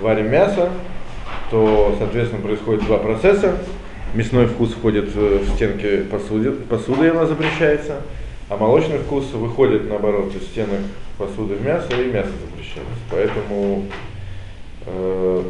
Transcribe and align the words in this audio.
варим 0.00 0.30
мясо, 0.30 0.70
то, 1.50 1.94
соответственно, 1.98 2.42
происходит 2.42 2.84
два 2.84 2.98
процесса. 2.98 3.56
Мясной 4.14 4.46
вкус 4.46 4.72
входит 4.72 5.14
в 5.14 5.54
стенки 5.54 6.02
посуды, 6.04 6.52
посуды 6.52 7.10
она 7.10 7.26
запрещается, 7.26 8.00
а 8.48 8.56
молочный 8.56 8.98
вкус 8.98 9.32
выходит, 9.32 9.88
наоборот, 9.88 10.34
из 10.34 10.42
стенок 10.44 10.80
посуды 11.18 11.56
в 11.56 11.64
мясо, 11.64 11.88
и 12.00 12.10
мясо 12.10 12.30
запрещается. 12.30 12.94
Поэтому 13.10 13.86
э, 14.86 15.42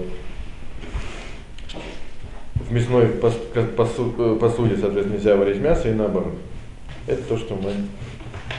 в 2.55 2.73
мясной 2.73 3.07
посуде, 3.09 4.77
соответственно, 4.77 5.15
нельзя 5.15 5.37
варить 5.37 5.61
мясо 5.61 5.89
и 5.89 5.93
наоборот. 5.93 6.35
Это 7.07 7.23
то, 7.23 7.37
что 7.37 7.55
мы, 7.55 7.73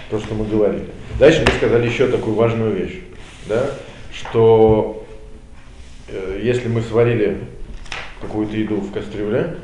то, 0.09 0.19
что 0.19 0.35
мы 0.35 0.45
говорили. 0.45 0.87
Дальше 1.19 1.43
мы 1.45 1.51
сказали 1.57 1.87
еще 1.87 2.07
такую 2.07 2.35
важную 2.35 2.73
вещь, 2.73 2.99
да, 3.47 3.71
что 4.13 5.03
э, 5.03 5.06
если 6.09 6.67
мы 6.67 6.81
сварили 6.81 7.37
какую-то 8.21 8.55
еду 8.55 8.77
в 8.77 8.91
кастрюле, 8.91 9.57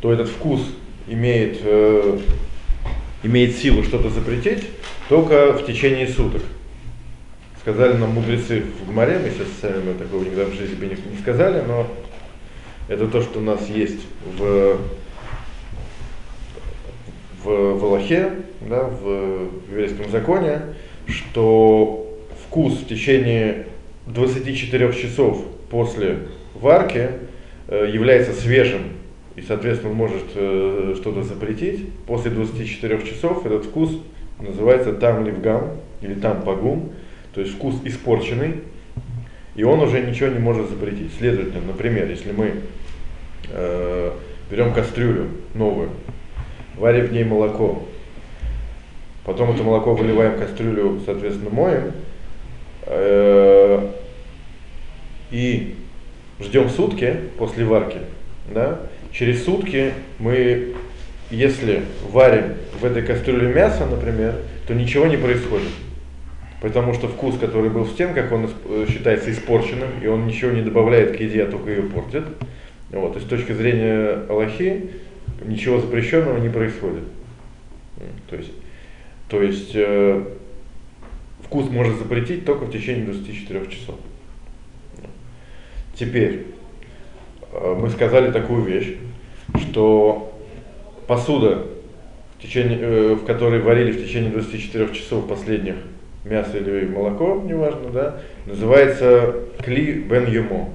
то 0.00 0.12
этот 0.12 0.28
вкус 0.28 0.60
имеет, 1.06 1.58
э, 1.62 2.18
имеет 3.22 3.56
силу 3.56 3.82
что-то 3.82 4.10
запретить 4.10 4.64
только 5.08 5.52
в 5.52 5.64
течение 5.66 6.08
суток. 6.08 6.42
Сказали 7.60 7.96
нам 7.96 8.10
мудрецы 8.10 8.62
в 8.62 8.90
Гмаре, 8.90 9.18
мы 9.18 9.30
сейчас 9.30 9.48
сами 9.60 9.92
такого 9.96 10.24
никогда 10.24 10.46
в 10.46 10.54
жизни 10.54 10.74
бы 10.74 10.86
не, 10.86 10.96
сказали, 11.20 11.62
но 11.66 11.86
это 12.88 13.06
то, 13.06 13.22
что 13.22 13.38
у 13.38 13.42
нас 13.42 13.68
есть 13.68 14.00
в, 14.36 14.78
в, 17.44 17.44
в 17.44 17.84
Аллахе, 17.84 18.32
да, 18.60 18.84
в, 18.84 19.48
в 19.48 19.70
еврейском 19.70 20.10
законе, 20.10 20.62
что 21.06 22.12
вкус 22.44 22.74
в 22.74 22.88
течение 22.88 23.66
24 24.06 24.92
часов 24.92 25.44
после 25.72 26.18
варки 26.54 27.08
э, 27.66 27.90
является 27.90 28.34
свежим 28.34 28.82
и, 29.36 29.40
соответственно, 29.40 29.94
может 29.94 30.24
э, 30.34 30.94
что-то 31.00 31.22
запретить. 31.22 31.88
После 32.06 32.30
24 32.30 33.02
часов 33.06 33.46
этот 33.46 33.64
вкус 33.64 33.90
называется 34.38 34.92
там 34.92 35.24
ливгам 35.24 35.70
или 36.02 36.12
там 36.12 36.42
пагум, 36.42 36.92
то 37.34 37.40
есть 37.40 37.54
вкус 37.54 37.76
испорченный, 37.84 38.56
и 39.56 39.64
он 39.64 39.80
уже 39.80 40.02
ничего 40.02 40.28
не 40.28 40.38
может 40.38 40.68
запретить. 40.68 41.10
Следовательно, 41.18 41.68
например, 41.68 42.06
если 42.10 42.32
мы 42.32 42.52
э, 43.50 44.10
берем 44.50 44.74
кастрюлю 44.74 45.28
новую, 45.54 45.88
варим 46.76 47.06
в 47.06 47.12
ней 47.12 47.24
молоко, 47.24 47.82
потом 49.24 49.52
это 49.52 49.62
молоко 49.62 49.94
выливаем 49.94 50.34
в 50.34 50.38
кастрюлю, 50.38 51.00
соответственно, 51.06 51.48
моем, 51.48 51.92
э, 52.84 53.88
и 55.32 55.74
ждем 56.40 56.68
сутки 56.68 57.16
после 57.38 57.64
варки, 57.64 57.98
да, 58.54 58.80
через 59.12 59.44
сутки 59.44 59.92
мы, 60.18 60.74
если 61.30 61.82
варим 62.10 62.54
в 62.80 62.84
этой 62.84 63.02
кастрюле 63.02 63.52
мясо, 63.52 63.86
например, 63.86 64.36
то 64.68 64.74
ничего 64.74 65.06
не 65.06 65.16
происходит 65.16 65.70
потому 66.62 66.94
что 66.94 67.08
вкус, 67.08 67.36
который 67.38 67.70
был 67.70 67.82
в 67.82 67.90
стенках, 67.90 68.30
он 68.30 68.48
э, 68.66 68.86
считается 68.88 69.32
испорченным, 69.32 69.90
и 70.00 70.06
он 70.06 70.26
ничего 70.26 70.52
не 70.52 70.62
добавляет 70.62 71.16
к 71.16 71.20
еде, 71.20 71.42
а 71.42 71.50
только 71.50 71.70
ее 71.70 71.82
портит. 71.82 72.22
Вот. 72.90 73.16
И 73.16 73.20
с 73.20 73.24
точки 73.24 73.52
зрения 73.52 74.26
Аллахи 74.28 74.90
ничего 75.44 75.80
запрещенного 75.80 76.38
не 76.38 76.48
происходит. 76.48 77.02
То 78.30 78.36
есть, 78.36 78.52
то 79.28 79.42
есть 79.42 79.72
э, 79.74 80.24
вкус 81.42 81.68
можно 81.68 81.96
запретить 81.96 82.44
только 82.44 82.64
в 82.64 82.70
течение 82.70 83.06
24 83.06 83.66
часов. 83.66 83.96
Теперь, 86.02 86.46
э, 87.52 87.76
мы 87.80 87.88
сказали 87.88 88.32
такую 88.32 88.64
вещь, 88.64 88.96
что 89.56 90.36
посуда, 91.06 91.62
в, 92.36 92.42
течение, 92.42 92.78
э, 92.80 93.14
в 93.14 93.24
которой 93.24 93.60
варили 93.60 93.92
в 93.92 94.04
течение 94.04 94.32
24 94.32 94.92
часов 94.94 95.28
последних 95.28 95.76
мясо 96.24 96.58
или 96.58 96.86
молоко, 96.86 97.40
неважно, 97.46 97.90
да, 97.90 98.20
называется 98.46 99.36
кли 99.62 99.92
бен 99.92 100.26
юмо. 100.26 100.70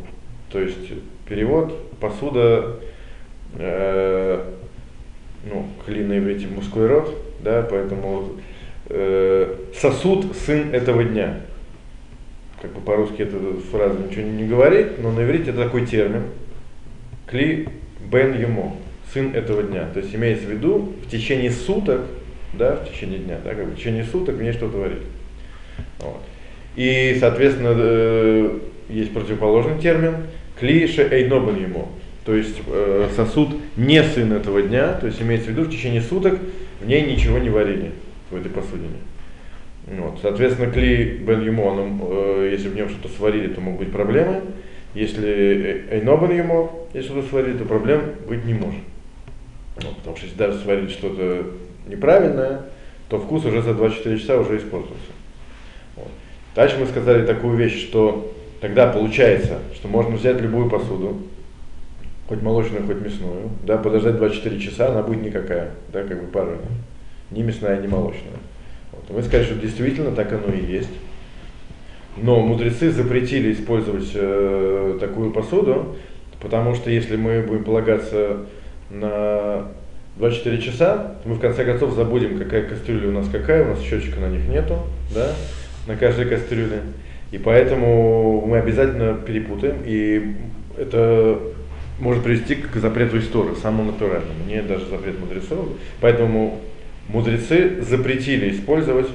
То 0.50 0.62
есть 0.62 0.94
перевод 1.28 1.78
посуда, 2.00 2.78
э, 3.56 4.44
ну, 5.44 5.66
кли 5.86 6.06
на 6.06 6.20
иврите 6.20 6.48
мужской 6.48 6.88
род, 6.88 7.14
да, 7.42 7.68
поэтому 7.70 8.30
э, 8.86 9.56
сосуд 9.76 10.38
сын 10.38 10.74
этого 10.74 11.04
дня. 11.04 11.42
Как 12.62 12.74
бы 12.74 12.82
по-русски 12.82 13.22
эта 13.22 13.38
фраза 13.72 14.00
ничего 14.00 14.24
не 14.24 14.46
говорит, 14.46 15.00
но 15.00 15.12
на 15.12 15.24
иврите 15.24 15.52
это 15.52 15.64
такой 15.64 15.86
термин. 15.86 16.24
Кли 17.28 17.70
бен 18.12 18.40
юмо, 18.40 18.76
сын 19.14 19.34
этого 19.36 19.64
дня. 19.64 19.88
То 19.94 20.00
есть 20.00 20.14
имеется 20.16 20.48
в 20.48 20.50
виду 20.50 20.94
в 21.06 21.10
течение 21.10 21.52
суток, 21.52 22.02
да, 22.54 22.76
в 22.78 22.92
течение 22.92 23.20
дня, 23.20 23.38
да, 23.44 23.54
как 23.54 23.66
бы 23.66 23.72
в 23.72 23.78
течение 23.78 24.04
суток 24.04 24.36
в 24.36 24.42
ней 24.42 24.54
что-то 24.54 24.78
варить. 24.78 25.04
Вот. 26.00 26.22
И, 26.76 27.18
соответственно, 27.20 27.74
э, 27.76 28.60
есть 28.90 29.14
противоположный 29.14 29.80
термин 29.80 30.16
клише 30.60 31.08
эйнобан 31.10 31.62
ему. 31.62 31.90
То 32.26 32.36
есть 32.36 32.58
э, 32.68 33.10
сосуд 33.16 33.50
не 33.76 34.04
сын 34.04 34.34
этого 34.34 34.62
дня, 34.62 34.94
то 34.94 35.08
есть 35.08 35.22
имеется 35.22 35.48
в 35.48 35.52
виду, 35.52 35.64
в 35.64 35.70
течение 35.70 36.02
суток 36.02 36.40
в 36.82 36.88
ней 36.88 37.02
ничего 37.02 37.38
не 37.38 37.50
варили 37.50 37.92
в 38.30 38.36
этой 38.36 38.52
посудине. 38.52 38.98
Вот. 39.88 40.20
Соответственно, 40.22 40.72
кли 40.72 41.18
бен 41.18 41.46
ему, 41.46 41.70
оно, 41.70 42.08
э, 42.10 42.50
если 42.52 42.68
в 42.68 42.76
нем 42.76 42.90
что-то 42.90 43.08
сварили, 43.14 43.54
то 43.54 43.62
могут 43.62 43.80
быть 43.80 43.92
проблемы. 43.92 44.42
Если 44.94 45.86
эйнобан 45.90 46.32
ему, 46.32 46.88
если 46.94 47.10
что-то 47.10 47.28
сварили, 47.30 47.58
то 47.58 47.66
проблем 47.66 48.02
быть 48.28 48.46
не 48.46 48.54
может. 48.54 48.82
Вот, 49.78 49.96
потому 49.98 50.18
что 50.18 50.26
если 50.26 50.38
даже 50.38 50.60
сварили 50.60 50.90
что-то 50.90 51.52
неправильное, 51.88 52.64
то 53.10 53.20
вкус 53.20 53.46
уже 53.46 53.62
за 53.62 53.74
24 53.74 54.18
часа 54.20 54.38
уже 54.38 54.58
испортился. 54.58 55.12
Дальше 56.56 56.78
мы 56.80 56.88
сказали 56.88 57.26
такую 57.26 57.56
вещь, 57.56 57.80
что 57.88 58.34
тогда 58.60 58.88
получается, 58.88 59.60
что 59.76 59.88
можно 59.88 60.16
взять 60.16 60.42
любую 60.42 60.70
посуду, 60.70 61.22
хоть 62.28 62.42
молочную, 62.42 62.86
хоть 62.86 63.00
мясную, 63.00 63.52
да, 63.64 63.78
подождать 63.78 64.18
24 64.18 64.60
часа, 64.60 64.88
она 64.88 65.04
будет 65.04 65.24
никакая, 65.24 65.72
да, 65.94 66.04
как 66.04 66.20
бы 66.20 66.28
парная, 66.28 66.58
ни 67.32 67.44
мясная, 67.44 67.80
ни 67.80 67.88
молочная. 67.88 68.34
Мы 69.10 69.22
сказали, 69.24 69.46
что 69.46 69.56
действительно 69.56 70.12
так 70.12 70.32
оно 70.34 70.54
и 70.54 70.66
есть. 70.66 70.90
Но 72.18 72.40
мудрецы 72.40 72.92
запретили 72.92 73.54
использовать 73.54 74.10
э, 74.14 74.98
такую 75.00 75.32
посуду, 75.32 75.96
потому 76.42 76.74
что 76.74 76.90
если 76.90 77.16
мы 77.16 77.42
будем 77.42 77.64
полагаться 77.64 78.38
на 78.90 79.68
24 80.18 80.62
часа, 80.62 81.16
мы 81.26 81.36
в 81.36 81.40
конце 81.40 81.64
концов 81.64 81.94
забудем, 81.94 82.40
какая 82.40 82.64
кастрюля 82.64 83.10
у 83.10 83.12
нас 83.12 83.28
какая, 83.30 83.66
у 83.66 83.70
нас 83.70 83.82
счетчика 83.82 84.20
на 84.20 84.30
них 84.30 84.48
нету, 84.48 84.80
да, 85.14 85.32
на 85.86 85.96
каждой 85.96 86.26
кастрюле. 86.26 86.82
И 87.32 87.38
поэтому 87.38 88.44
мы 88.46 88.58
обязательно 88.58 89.14
перепутаем, 89.14 89.78
и 89.86 90.36
это 90.78 91.40
может 92.00 92.24
привести 92.24 92.56
к 92.56 92.76
запрету 92.78 93.20
истории, 93.20 93.56
самому 93.56 93.92
натуральному, 93.92 94.46
не 94.48 94.62
даже 94.62 94.86
запрет 94.88 95.20
мудрецов. 95.20 95.68
Поэтому 96.00 96.62
мудрецы 97.10 97.82
запретили 97.82 98.52
использовать 98.52 99.08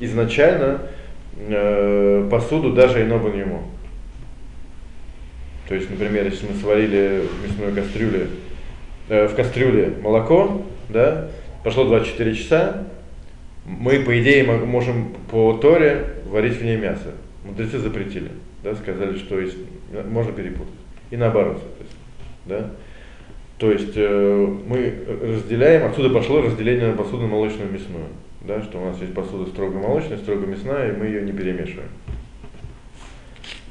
изначально 0.00 0.82
э, 1.36 2.28
посуду 2.30 2.72
даже 2.72 3.02
иного 3.02 3.28
ему. 3.36 3.62
То 5.68 5.74
есть, 5.74 5.88
например, 5.88 6.24
если 6.24 6.46
мы 6.46 6.54
сварили 6.54 7.22
в 7.22 7.46
мясной 7.46 7.72
кастрюле, 7.72 8.26
э, 9.08 9.28
в 9.28 9.34
кастрюле 9.34 9.92
молоко, 10.02 10.66
да, 10.88 11.28
прошло 11.62 11.84
24 11.84 12.34
часа, 12.34 12.86
мы, 13.64 14.00
по 14.00 14.20
идее, 14.20 14.44
можем 14.44 15.14
по 15.30 15.52
Торе 15.54 16.06
варить 16.26 16.56
в 16.56 16.64
ней 16.64 16.76
мясо. 16.76 17.14
Мудрецы 17.44 17.78
запретили, 17.78 18.30
да, 18.64 18.74
сказали, 18.74 19.16
что 19.18 19.38
есть, 19.38 19.56
можно 20.10 20.32
перепутать. 20.32 20.74
И 21.10 21.16
наоборот, 21.16 21.62
соответственно. 21.62 22.00
Да? 22.46 22.70
То 23.60 23.70
есть 23.70 23.92
э, 23.94 24.56
мы 24.66 24.94
разделяем, 25.20 25.84
отсюда 25.86 26.08
пошло 26.08 26.40
разделение 26.40 26.92
на 26.92 26.96
посуду 26.96 27.26
молочную 27.26 27.68
и 27.68 27.72
мясную. 27.74 28.06
Да, 28.40 28.62
что 28.62 28.78
у 28.78 28.86
нас 28.86 28.98
есть 29.02 29.12
посуда 29.12 29.50
строго 29.50 29.78
молочная, 29.78 30.16
строго 30.16 30.46
мясная, 30.46 30.90
и 30.90 30.96
мы 30.96 31.04
ее 31.04 31.20
не 31.20 31.32
перемешиваем. 31.32 31.90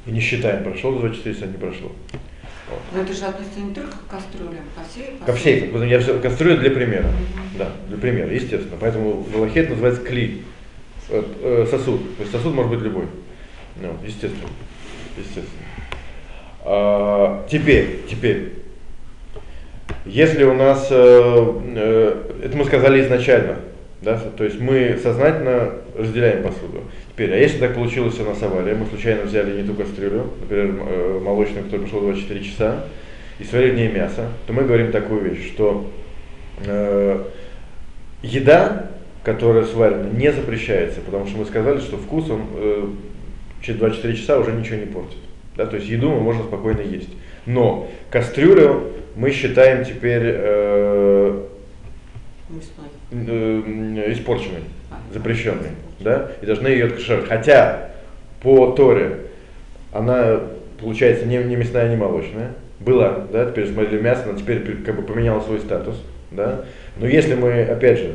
И 0.06 0.12
не 0.12 0.20
считаем, 0.20 0.62
прошло 0.62 0.92
24 0.92 1.34
часа, 1.34 1.46
не 1.46 1.58
прошло. 1.58 1.90
Но 2.94 3.02
это 3.02 3.12
же 3.12 3.24
относится 3.24 3.58
не 3.58 3.74
только 3.74 3.90
к 3.90 4.06
кастрюлям, 4.08 4.62
ко 4.76 4.84
всей 4.88 5.18
Ко 5.26 5.32
всей. 5.32 5.88
Я 5.88 5.98
все, 5.98 6.20
кастрюля 6.20 6.58
для 6.58 6.70
примера. 6.70 7.06
Угу. 7.06 7.58
Да, 7.58 7.72
для 7.88 7.96
примера, 7.96 8.32
естественно. 8.32 8.76
Поэтому 8.80 9.24
в 9.24 9.36
Аллахе 9.36 9.58
это 9.58 9.70
называется 9.70 10.02
кли, 10.02 10.44
э, 11.08 11.24
э, 11.42 11.66
сосуд. 11.68 12.16
То 12.16 12.22
есть 12.22 12.30
сосуд 12.30 12.54
может 12.54 12.70
быть 12.70 12.80
любой. 12.82 13.06
Ну, 13.74 13.96
естественно. 14.06 14.50
Естественно. 15.16 15.64
А, 16.64 17.44
теперь, 17.50 18.02
теперь. 18.08 18.59
Если 20.06 20.44
у 20.44 20.54
нас, 20.54 20.88
э, 20.90 21.60
э, 21.76 22.14
это 22.44 22.56
мы 22.56 22.64
сказали 22.64 23.02
изначально, 23.02 23.56
да, 24.00 24.18
то 24.36 24.44
есть 24.44 24.58
мы 24.58 24.98
сознательно 25.02 25.72
разделяем 25.96 26.42
посуду. 26.42 26.84
Теперь, 27.12 27.34
а 27.34 27.36
если 27.36 27.58
так 27.58 27.74
получилось 27.74 28.18
у 28.18 28.24
нас 28.24 28.42
авария, 28.42 28.74
мы 28.74 28.86
случайно 28.86 29.24
взяли 29.24 29.60
не 29.60 29.66
ту 29.66 29.74
кастрюлю, 29.74 30.30
например, 30.40 30.74
э, 30.88 31.20
молочную, 31.22 31.64
которая 31.64 31.86
прошла 31.86 32.00
24 32.00 32.42
часа, 32.42 32.84
и 33.38 33.44
сварили 33.44 33.72
в 33.72 33.76
ней 33.76 33.88
мясо, 33.88 34.28
то 34.46 34.52
мы 34.54 34.64
говорим 34.64 34.90
такую 34.90 35.20
вещь, 35.22 35.48
что 35.52 35.90
э, 36.64 37.24
еда, 38.22 38.90
которая 39.22 39.64
сварена, 39.64 40.08
не 40.10 40.32
запрещается, 40.32 41.00
потому 41.00 41.26
что 41.26 41.36
мы 41.36 41.44
сказали, 41.44 41.78
что 41.80 41.98
вкус 41.98 42.30
он 42.30 42.42
э, 42.54 42.88
через 43.62 43.80
24 43.80 44.16
часа 44.16 44.38
уже 44.38 44.52
ничего 44.52 44.76
не 44.76 44.86
портит. 44.86 45.18
Да, 45.56 45.66
то 45.66 45.76
есть 45.76 45.88
еду 45.88 46.10
мы 46.10 46.20
можем 46.20 46.44
спокойно 46.44 46.80
есть. 46.80 47.10
Но 47.46 47.88
кастрюлю 48.10 48.92
мы 49.16 49.30
считаем 49.30 49.84
теперь 49.84 50.22
э, 50.24 51.44
э, 53.12 54.12
испорченной, 54.12 54.62
запрещенной, 55.12 55.70
да, 55.98 56.32
и 56.40 56.46
должны 56.46 56.68
ее 56.68 56.86
откашировать. 56.86 57.28
Хотя 57.28 57.90
по 58.42 58.72
Торе 58.72 59.18
она 59.92 60.40
получается 60.80 61.26
не, 61.26 61.38
не 61.38 61.56
мясная, 61.56 61.88
не 61.88 61.96
молочная. 61.96 62.52
Была, 62.78 63.26
да, 63.30 63.50
теперь 63.50 63.68
смотрели 63.68 64.00
мясо, 64.00 64.24
но 64.26 64.38
теперь 64.38 64.82
как 64.82 64.96
бы 64.96 65.02
поменяла 65.02 65.40
свой 65.40 65.58
статус, 65.60 65.96
да. 66.30 66.64
Но 66.96 67.06
если 67.06 67.34
мы, 67.34 67.62
опять 67.62 67.98
же, 67.98 68.12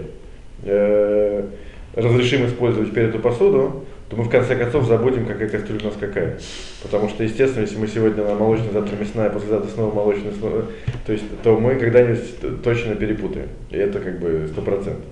э, 0.63 1.45
разрешим 1.94 2.45
использовать 2.48 2.89
теперь 2.89 3.06
эту 3.06 3.19
посуду, 3.19 3.86
то 4.10 4.16
мы 4.16 4.24
в 4.24 4.30
конце 4.30 4.56
концов 4.56 4.86
забудем, 4.86 5.25
какая 5.25 5.50
кастрюля 5.50 5.81
у 5.81 5.86
нас 5.86 5.96
какая. 6.00 6.38
Потому 6.84 7.10
что, 7.10 7.24
естественно, 7.24 7.62
если 7.63 7.78
мы 7.78 7.88
сегодня 7.88 8.24
на 8.24 8.36
молочная, 8.36 8.72
завтра 8.72 8.96
мясная, 8.98 9.30
послезавтра 9.30 9.69
снова 9.69 9.96
молочная, 9.96 10.31
снова, 10.34 10.66
то 11.06 11.12
есть, 11.12 11.25
то 11.42 11.57
мы 11.57 11.75
когда-нибудь 11.75 12.62
точно 12.63 12.96
перепутаем. 12.96 13.48
И 13.72 13.78
это 13.78 14.00
как 14.00 14.19
бы 14.19 14.48
сто 14.52 14.62
процентов. 14.62 15.06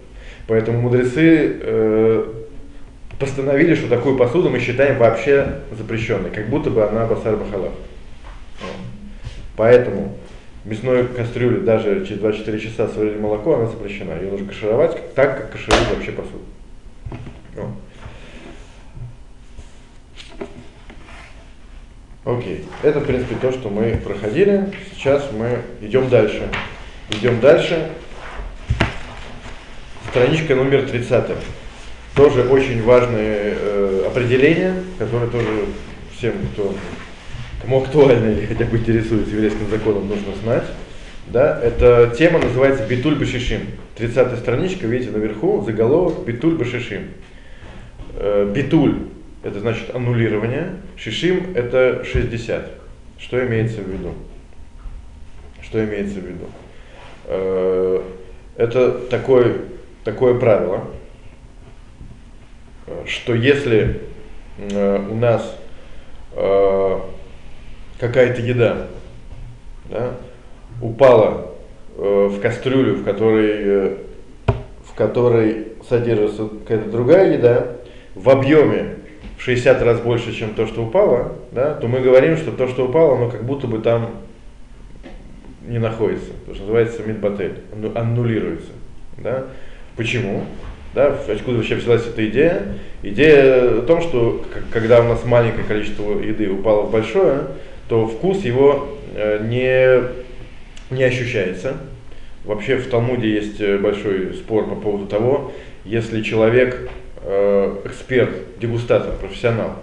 Поэтому 0.47 0.81
мудрецы 0.81 1.57
э, 1.59 2.25
постановили, 3.17 3.73
что 3.73 3.89
такую 3.89 4.17
посуду 4.17 4.49
мы 4.49 4.59
считаем 4.59 4.99
вообще 4.99 5.59
запрещенной, 5.75 6.29
как 6.29 6.49
будто 6.49 6.69
бы 6.69 6.83
она 6.83 7.05
басар 7.05 7.35
бахалав. 7.37 7.71
Поэтому 9.55 10.17
мясной 10.65 11.07
кастрюле 11.07 11.61
даже 11.61 12.05
через 12.05 12.19
24 12.19 12.59
часа 12.59 12.87
сварили 12.87 13.17
молоко, 13.17 13.55
она 13.55 13.65
запрещена. 13.67 14.19
Ее 14.21 14.31
нужно 14.31 14.47
кашировать 14.47 15.13
так, 15.15 15.37
как 15.37 15.51
кашируют 15.51 15.89
вообще 15.95 16.11
посуду. 16.11 16.43
Окей, 22.25 22.63
это 22.83 23.01
в 23.01 23.05
принципе 23.05 23.35
то, 23.35 23.51
что 23.51 23.69
мы 23.69 23.99
проходили. 24.01 24.69
Сейчас 24.93 25.29
мы 25.37 25.59
идем 25.81 26.07
дальше. 26.07 26.47
Идем 27.09 27.41
дальше. 27.41 27.89
Страничка 30.09 30.55
номер 30.55 30.83
30. 30.83 31.25
Тоже 32.15 32.43
очень 32.43 32.81
важное 32.83 33.55
э, 33.59 34.03
определение, 34.07 34.73
которое 34.97 35.27
тоже 35.27 35.49
всем, 36.15 36.33
кто 36.53 36.73
кому 37.61 37.81
актуально 37.81 38.29
или 38.29 38.45
хотя 38.45 38.65
бы 38.65 38.77
интересуется 38.77 39.35
еврейским 39.35 39.69
законом, 39.69 40.07
нужно 40.07 40.33
знать. 40.43 40.63
Да, 41.27 41.59
эта 41.61 42.13
тема 42.17 42.39
называется 42.39 42.85
Битуль 42.87 43.15
Башишим. 43.15 43.61
30 43.97 44.39
страничка, 44.39 44.87
видите, 44.87 45.11
наверху 45.11 45.61
заголовок 45.65 46.23
Битуль 46.25 46.55
Башишим. 46.55 47.09
Э, 48.15 48.49
битуль 48.55 48.99
это 49.43 49.59
значит 49.59 49.93
аннулирование, 49.93 50.77
Шишим 50.95 51.53
это 51.55 52.03
60. 52.05 52.71
Что 53.19 53.45
имеется 53.45 53.81
в 53.81 53.89
виду? 53.89 54.13
Что 55.61 55.83
имеется 55.83 56.19
в 56.19 56.25
виду? 56.25 56.45
Э, 57.25 58.01
это 58.55 58.91
такое, 59.09 59.57
такое 60.05 60.39
правило, 60.39 60.85
что 63.05 63.35
если 63.35 64.01
э, 64.57 65.07
у 65.09 65.15
нас 65.15 65.57
э, 66.35 66.99
какая-то 67.99 68.41
еда 68.41 68.87
да, 69.89 70.15
упала 70.81 71.49
в 71.95 72.39
кастрюлю, 72.39 72.95
в 72.95 73.03
которой, 73.03 73.97
в 74.47 74.95
которой 74.95 75.67
содержится 75.87 76.47
какая-то 76.47 76.89
другая 76.89 77.33
еда, 77.33 77.67
в 78.15 78.29
объеме 78.29 79.02
60 79.43 79.81
раз 79.81 79.99
больше, 79.99 80.33
чем 80.33 80.53
то, 80.53 80.65
что 80.67 80.83
упало, 80.83 81.33
да, 81.51 81.73
то 81.73 81.87
мы 81.87 81.99
говорим, 81.99 82.37
что 82.37 82.51
то, 82.51 82.67
что 82.67 82.85
упало, 82.87 83.17
оно 83.17 83.29
как 83.29 83.43
будто 83.43 83.67
бы 83.67 83.79
там 83.79 84.11
не 85.67 85.79
находится. 85.79 86.31
То, 86.45 86.53
что 86.53 86.63
называется 86.63 87.03
мидбатель, 87.03 87.55
аннулируется. 87.93 88.71
Да. 89.17 89.45
Почему? 89.97 90.43
Да, 90.93 91.17
откуда 91.27 91.57
вообще 91.57 91.75
взялась 91.75 92.07
эта 92.07 92.25
идея? 92.27 92.61
Идея 93.01 93.81
в 93.81 93.85
том, 93.85 94.01
что 94.01 94.45
когда 94.71 95.01
у 95.01 95.09
нас 95.09 95.25
маленькое 95.25 95.65
количество 95.65 96.19
еды 96.19 96.49
упало 96.49 96.83
в 96.83 96.91
большое, 96.91 97.47
то 97.89 98.07
вкус 98.07 98.43
его 98.45 98.97
э, 99.13 99.45
не, 99.45 100.95
не 100.95 101.03
ощущается. 101.03 101.77
Вообще 102.45 102.77
в 102.77 102.87
Талмуде 102.87 103.29
есть 103.29 103.59
э, 103.59 103.77
большой 103.77 104.35
спор 104.35 104.69
по 104.69 104.75
поводу 104.75 105.07
того, 105.07 105.51
если 105.83 106.21
человек 106.21 106.89
э, 107.23 107.77
эксперт, 107.85 108.31
дегустатор, 108.59 109.13
профессионал, 109.15 109.75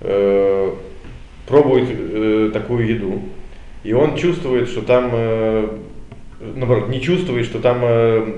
э, 0.00 0.72
пробует 1.46 1.88
э, 1.90 2.50
такую 2.52 2.86
еду, 2.86 3.22
и 3.84 3.92
он 3.92 4.16
чувствует, 4.16 4.68
что 4.68 4.82
там, 4.82 5.10
э, 5.12 5.68
наоборот, 6.40 6.88
не 6.88 7.00
чувствует, 7.00 7.46
что 7.46 7.60
там 7.60 7.80
э, 7.82 8.34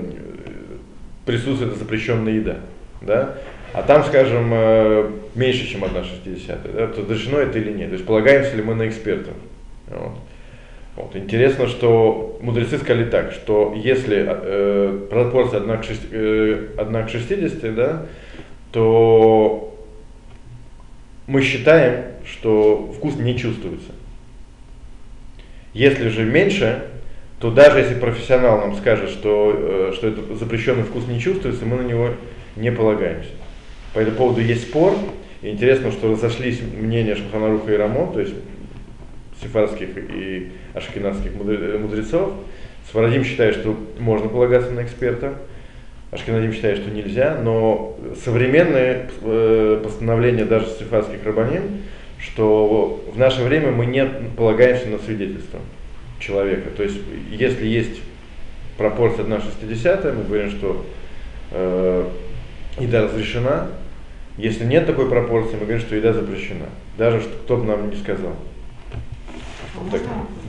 присутствует 1.25 1.75
запрещенная 1.77 2.33
еда, 2.33 2.57
да, 3.01 3.35
а 3.73 3.83
там, 3.83 4.03
скажем, 4.03 4.49
э, 4.51 5.09
меньше, 5.35 5.67
чем 5.67 5.83
1,60, 5.83 6.73
да, 6.73 6.87
то 6.87 7.01
разрешено 7.01 7.39
это 7.39 7.59
или 7.59 7.71
нет, 7.71 7.89
то 7.89 7.93
есть 7.93 8.05
полагаемся 8.05 8.55
ли 8.55 8.63
мы 8.63 8.75
на 8.75 8.87
экспертов. 8.87 9.33
Вот. 9.87 10.13
Вот. 10.99 11.15
Интересно, 11.15 11.67
что 11.67 12.37
мудрецы 12.41 12.77
сказали 12.77 13.05
так, 13.05 13.31
что 13.31 13.73
если 13.73 14.25
э, 14.27 15.07
пропорция 15.09 15.61
1 15.61 15.77
к, 15.77 15.83
6, 15.85 16.01
э, 16.11 16.67
1 16.77 17.05
к 17.05 17.09
60, 17.09 17.75
да, 17.75 18.05
то 18.71 19.75
мы 21.27 21.41
считаем, 21.41 22.05
что 22.25 22.91
вкус 22.97 23.15
не 23.15 23.37
чувствуется. 23.37 23.91
Если 25.73 26.09
же 26.09 26.25
меньше, 26.25 26.85
то 27.39 27.51
даже 27.51 27.79
если 27.79 27.95
профессионал 27.95 28.59
нам 28.59 28.75
скажет, 28.75 29.09
что, 29.09 29.53
э, 29.55 29.91
что 29.95 30.07
этот 30.07 30.37
запрещенный 30.37 30.83
вкус 30.83 31.07
не 31.07 31.19
чувствуется, 31.19 31.65
мы 31.65 31.77
на 31.77 31.87
него 31.87 32.09
не 32.55 32.71
полагаемся. 32.71 33.29
По 33.93 33.99
этому 33.99 34.17
поводу 34.17 34.41
есть 34.41 34.63
спор. 34.63 34.95
И 35.41 35.49
интересно, 35.49 35.91
что 35.91 36.11
разошлись 36.11 36.59
мнения 36.61 37.15
Шаханаруха 37.15 37.71
и 37.71 37.77
Рамо, 37.77 38.11
то 38.11 38.19
есть 38.19 38.33
сефарских 39.41 39.89
и 39.97 40.51
ашкенадских 40.73 41.33
мудрецов. 41.35 42.33
Сварадим 42.91 43.23
считает, 43.23 43.55
что 43.55 43.77
можно 43.99 44.27
полагаться 44.27 44.71
на 44.71 44.83
эксперта, 44.83 45.35
Ашкенадим 46.11 46.53
считает, 46.53 46.79
что 46.79 46.89
нельзя, 46.89 47.35
но 47.35 47.95
современные 48.23 49.09
э, 49.21 49.81
постановления 49.83 50.43
даже 50.43 50.65
сефардских 50.67 51.23
рабаним, 51.23 51.83
что 52.19 53.03
в 53.13 53.17
наше 53.17 53.43
время 53.43 53.71
мы 53.71 53.85
не 53.85 54.05
полагаемся 54.35 54.87
на 54.87 54.97
свидетельство 54.97 55.59
человека. 56.19 56.71
То 56.75 56.81
есть, 56.81 56.97
если 57.29 57.67
есть 57.67 58.01
пропорция 58.77 59.25
1,60, 59.25 60.13
мы 60.15 60.23
говорим, 60.23 60.49
что 60.49 60.83
э, 61.51 62.07
еда 62.79 63.03
разрешена. 63.03 63.67
Если 64.37 64.63
нет 64.63 64.87
такой 64.87 65.09
пропорции, 65.09 65.53
мы 65.53 65.61
говорим, 65.61 65.79
что 65.79 65.95
еда 65.95 66.13
запрещена. 66.13 66.65
Даже 66.97 67.21
что 67.21 67.29
кто 67.43 67.57
бы 67.57 67.65
нам 67.65 67.89
не 67.89 67.97
сказал. 67.97 68.33
А 69.75 69.91
так, 69.91 70.01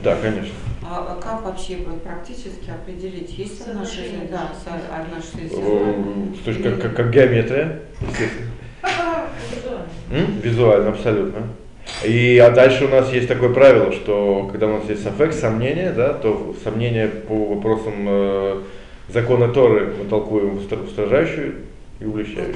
да, 0.03 0.17
конечно. 0.21 0.53
А, 0.93 1.13
а 1.13 1.21
как 1.21 1.45
вообще 1.45 1.77
практически 2.03 2.69
определить, 2.69 3.37
есть 3.37 3.65
жизнь, 3.65 4.27
да, 4.29 4.51
одна 4.93 5.21
жизнь? 5.21 5.55
То 6.43 6.51
есть 6.51 6.61
как, 6.61 6.81
как, 6.81 6.95
как 6.97 7.11
геометрия, 7.11 7.79
естественно. 8.01 8.51
Визуально, 10.43 10.89
абсолютно. 10.89 11.43
И 12.03 12.37
а 12.39 12.51
дальше 12.51 12.85
у 12.85 12.89
нас 12.89 13.11
есть 13.13 13.29
такое 13.29 13.53
правило, 13.53 13.93
что 13.93 14.49
когда 14.51 14.67
у 14.67 14.79
нас 14.79 14.89
есть 14.89 15.05
аффект, 15.07 15.33
сомнение, 15.33 15.93
да, 15.93 16.13
то 16.13 16.53
сомнение 16.61 17.07
по 17.07 17.55
вопросам 17.55 17.93
э, 18.07 18.61
закона 19.07 19.47
Торы 19.47 19.93
мы 19.97 20.09
толкуем 20.09 20.57
устражающую 20.57 21.55
и 22.01 22.05
увлечающую. 22.05 22.55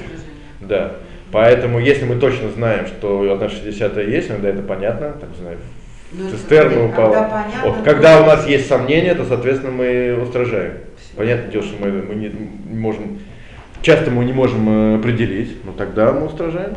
Да. 0.60 0.96
Поэтому, 1.32 1.78
если 1.78 2.04
мы 2.04 2.16
точно 2.16 2.50
знаем, 2.50 2.86
что 2.86 3.24
1,60 3.24 4.10
есть, 4.10 4.28
иногда 4.28 4.50
это 4.50 4.62
понятно, 4.62 5.14
так 5.18 5.30
знаю, 5.40 5.56
ну, 6.12 6.30
цистерна 6.30 6.86
упала. 6.86 7.12
Когда, 7.12 7.28
понятно, 7.28 7.70
вот, 7.70 7.84
когда 7.84 8.22
у 8.22 8.26
нас 8.26 8.46
есть 8.46 8.68
сомнения, 8.68 9.14
то, 9.14 9.24
соответственно, 9.24 9.72
мы 9.72 10.18
устражаем. 10.22 10.74
Понятное 11.16 11.50
дело, 11.50 11.64
что 11.64 11.82
мы, 11.82 11.90
мы 11.90 12.14
не, 12.14 12.28
не 12.28 12.78
можем, 12.78 13.18
часто 13.82 14.10
мы 14.10 14.24
не 14.24 14.32
можем 14.32 14.68
э, 14.68 14.98
определить, 14.98 15.64
но 15.64 15.72
тогда 15.72 16.12
мы 16.12 16.26
устражаем. 16.26 16.74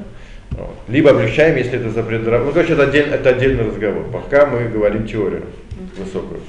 Вот. 0.51 0.75
Либо 0.87 1.11
облегчаем, 1.11 1.57
если 1.57 1.79
это 1.79 1.89
запрет. 1.91 2.25
Ну, 2.25 2.51
короче, 2.51 2.73
это, 2.73 2.83
отдель, 2.83 3.09
это 3.09 3.29
отдельный 3.29 3.65
разговор. 3.65 4.05
Пока 4.11 4.45
мы 4.45 4.67
говорим 4.67 5.05
теорию 5.05 5.43
высокую. 5.97 6.41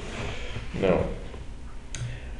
Ну, 0.81 0.87
вот. 0.87 1.05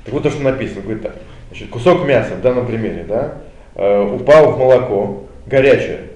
Так 0.05 0.13
вот 0.13 0.23
то, 0.23 0.31
что 0.31 0.41
написано, 0.41 0.81
говорит 0.81 1.03
так. 1.03 1.15
Значит, 1.49 1.69
кусок 1.69 2.07
мяса 2.07 2.35
в 2.35 2.41
данном 2.41 2.65
примере, 2.65 3.05
да, 3.07 3.35
э, 3.75 4.01
упал 4.01 4.53
в 4.53 4.57
молоко, 4.57 5.27
горячее, 5.45 6.07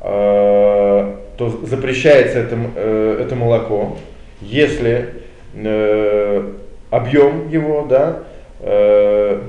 э, 0.00 1.16
то 1.40 1.48
запрещается 1.62 2.40
это, 2.40 2.58
э, 2.76 3.22
это 3.22 3.34
молоко, 3.34 3.96
если 4.42 5.14
э, 5.54 6.52
объем 6.90 7.48
его 7.48 7.86
да, 7.88 8.24
э, 8.60 9.40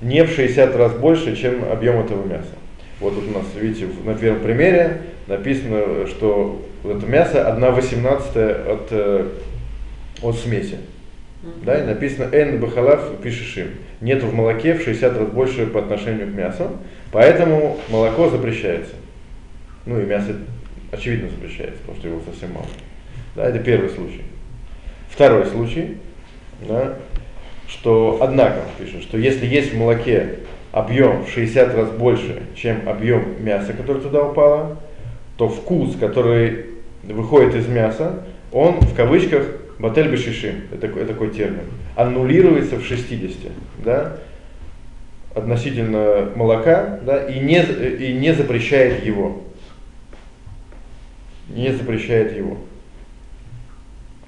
не 0.00 0.24
в 0.24 0.30
60 0.32 0.74
раз 0.74 0.94
больше, 0.94 1.36
чем 1.36 1.62
объем 1.70 2.00
этого 2.00 2.26
мяса. 2.26 2.50
Вот 2.98 3.14
тут 3.14 3.28
у 3.28 3.38
нас, 3.38 3.44
видите, 3.54 3.86
на 4.04 4.14
первом 4.14 4.40
примере 4.40 5.02
написано, 5.28 6.08
что 6.08 6.60
вот 6.82 6.96
это 6.96 7.06
мясо 7.06 7.46
1 7.46 7.72
18 7.72 8.36
от, 8.36 8.92
от 10.22 10.36
смеси. 10.36 10.78
Да, 11.64 11.80
и 11.80 11.86
написано 11.86 12.30
«эн 12.32 12.58
бахалав 12.58 13.12
пишешим». 13.22 13.68
Нет 14.00 14.24
в 14.24 14.34
молоке 14.34 14.74
в 14.74 14.82
60 14.82 15.18
раз 15.18 15.28
больше 15.28 15.68
по 15.68 15.78
отношению 15.78 16.26
к 16.26 16.34
мясу, 16.34 16.72
поэтому 17.12 17.78
молоко 17.90 18.28
запрещается. 18.28 18.94
Ну 19.86 20.00
и 20.00 20.04
мясо 20.04 20.34
очевидно 20.92 21.30
запрещается, 21.30 21.78
потому 21.80 21.98
что 21.98 22.08
его 22.08 22.20
совсем 22.20 22.52
мало. 22.52 22.66
Да, 23.34 23.48
это 23.48 23.58
первый 23.58 23.88
случай. 23.88 24.22
Второй 25.10 25.46
случай, 25.46 25.96
да, 26.68 26.98
что, 27.66 28.18
однако, 28.20 28.60
пишет, 28.78 29.02
что 29.02 29.18
если 29.18 29.46
есть 29.46 29.72
в 29.72 29.78
молоке 29.78 30.38
объем 30.70 31.24
в 31.24 31.30
60 31.30 31.74
раз 31.74 31.90
больше, 31.90 32.42
чем 32.54 32.88
объем 32.88 33.42
мяса, 33.42 33.72
который 33.72 34.00
туда 34.02 34.22
упало, 34.22 34.78
то 35.36 35.48
вкус, 35.48 35.96
который 35.96 36.66
выходит 37.02 37.54
из 37.54 37.66
мяса, 37.66 38.24
он 38.52 38.80
в 38.80 38.94
кавычках 38.94 39.46
батель 39.78 40.08
бешишим, 40.08 40.62
это, 40.72 40.86
это 40.86 41.06
такой 41.06 41.30
термин, 41.30 41.64
аннулируется 41.96 42.76
в 42.76 42.84
60, 42.84 43.50
да, 43.84 44.18
относительно 45.34 46.30
молока, 46.36 47.00
да, 47.02 47.26
и 47.26 47.38
не, 47.40 47.62
и 47.62 48.12
не 48.12 48.34
запрещает 48.34 49.04
его. 49.04 49.42
Не 51.52 51.72
запрещает 51.72 52.36
его. 52.36 52.58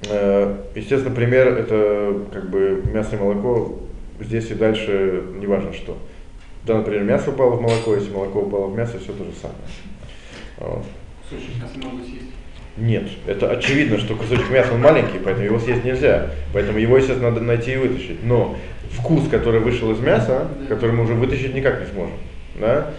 Э, 0.09 0.57
естественно, 0.75 1.15
пример 1.15 1.49
это 1.49 2.21
как 2.33 2.51
бы 2.51 2.83
мясо 2.93 3.17
и 3.17 3.19
молоко 3.19 3.81
здесь 4.21 4.51
и 4.51 4.55
дальше 4.55 5.23
не 5.39 5.47
важно 5.47 5.73
что. 5.73 5.97
Да, 6.65 6.79
например, 6.79 7.03
мясо 7.03 7.31
упало 7.31 7.57
в 7.57 7.63
молоко, 7.63 7.95
если 7.95 8.11
молоко 8.11 8.41
упало 8.41 8.67
в 8.69 8.77
мясо, 8.77 8.99
все 8.99 9.13
то 9.13 9.25
же 9.25 9.33
самое. 9.41 9.59
Вот. 10.59 10.85
Кусочек 11.29 11.63
мяса 11.63 11.79
можно 11.83 12.05
съесть? 12.05 12.31
Нет, 12.77 13.05
это 13.27 13.51
очевидно, 13.51 13.99
что 13.99 14.17
кусочек 14.17 14.51
мяса 14.51 14.73
он 14.73 14.81
маленький, 14.81 15.19
поэтому 15.23 15.47
его 15.47 15.59
съесть 15.59 15.85
нельзя. 15.85 16.31
Поэтому 16.53 16.79
его, 16.79 16.97
естественно, 16.97 17.31
надо 17.31 17.43
найти 17.43 17.75
и 17.75 17.77
вытащить. 17.77 18.25
Но 18.25 18.57
вкус, 18.91 19.29
который 19.29 19.61
вышел 19.61 19.93
из 19.93 20.01
мяса, 20.01 20.49
который 20.69 20.93
мы 20.93 21.05
уже 21.05 21.15
вытащить 21.15 21.55
никак 21.55 21.81
не 21.81 21.87
сможем, 21.87 22.17
да, 22.59 22.91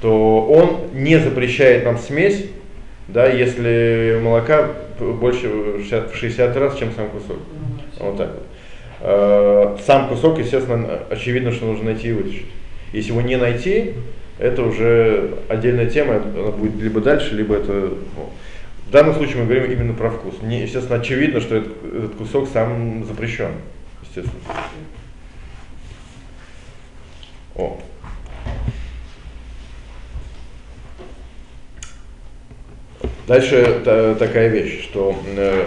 то 0.00 0.46
он 0.46 0.88
не 0.94 1.18
запрещает 1.18 1.84
нам 1.84 1.98
смесь, 1.98 2.46
да, 3.12 3.26
если 3.26 4.20
молока 4.22 4.70
больше 4.98 5.48
в 5.48 5.78
60, 5.78 6.12
в 6.12 6.16
60 6.16 6.56
раз, 6.56 6.76
чем 6.76 6.92
сам 6.94 7.08
кусок. 7.10 7.38
Вот 7.98 8.16
так 8.16 8.30
вот. 8.34 8.46
Э, 9.00 9.76
сам 9.84 10.08
кусок, 10.08 10.38
естественно, 10.38 11.00
очевидно, 11.10 11.52
что 11.52 11.66
нужно 11.66 11.86
найти 11.86 12.08
и 12.08 12.12
вытащить. 12.12 12.46
Если 12.92 13.10
его 13.10 13.20
не 13.20 13.36
найти, 13.36 13.94
это 14.38 14.62
уже 14.62 15.38
отдельная 15.48 15.86
тема, 15.86 16.16
она 16.16 16.50
будет 16.50 16.80
либо 16.80 17.00
дальше, 17.00 17.34
либо 17.34 17.56
это... 17.56 17.72
Ну, 17.72 18.30
в 18.86 18.90
данном 18.90 19.14
случае 19.14 19.38
мы 19.38 19.44
говорим 19.44 19.70
именно 19.70 19.94
про 19.94 20.10
вкус. 20.10 20.34
Не, 20.42 20.62
естественно, 20.62 21.00
очевидно, 21.00 21.40
что 21.40 21.56
этот, 21.56 21.72
этот 21.84 22.14
кусок 22.16 22.48
сам 22.52 23.04
запрещен. 23.04 23.52
Естественно. 24.02 24.40
О. 27.54 27.80
Дальше 33.30 33.80
та, 33.84 34.16
такая 34.16 34.48
вещь, 34.48 34.82
что 34.82 35.14
э, 35.36 35.62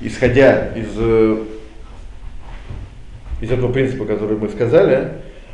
исходя 0.00 0.68
из, 0.76 0.86
э, 0.96 1.36
из 3.40 3.50
этого 3.50 3.72
принципа, 3.72 4.04
который 4.04 4.36
мы 4.36 4.48
сказали, 4.48 5.08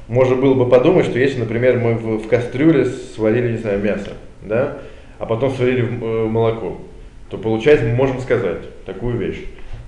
можно 0.06 0.36
было 0.36 0.52
бы 0.52 0.68
подумать, 0.68 1.06
что 1.06 1.18
если, 1.18 1.40
например, 1.40 1.78
мы 1.78 1.94
в, 1.94 2.18
в 2.18 2.28
кастрюле 2.28 2.84
сварили, 2.84 3.52
не 3.52 3.56
знаю, 3.56 3.82
мясо, 3.82 4.10
да, 4.42 4.76
а 5.18 5.24
потом 5.24 5.54
сварили 5.54 5.80
в, 5.80 6.04
э, 6.04 6.24
молоко, 6.26 6.82
то 7.30 7.38
получается 7.38 7.86
мы 7.86 7.94
можем 7.94 8.20
сказать 8.20 8.58
такую 8.84 9.16
вещь, 9.16 9.40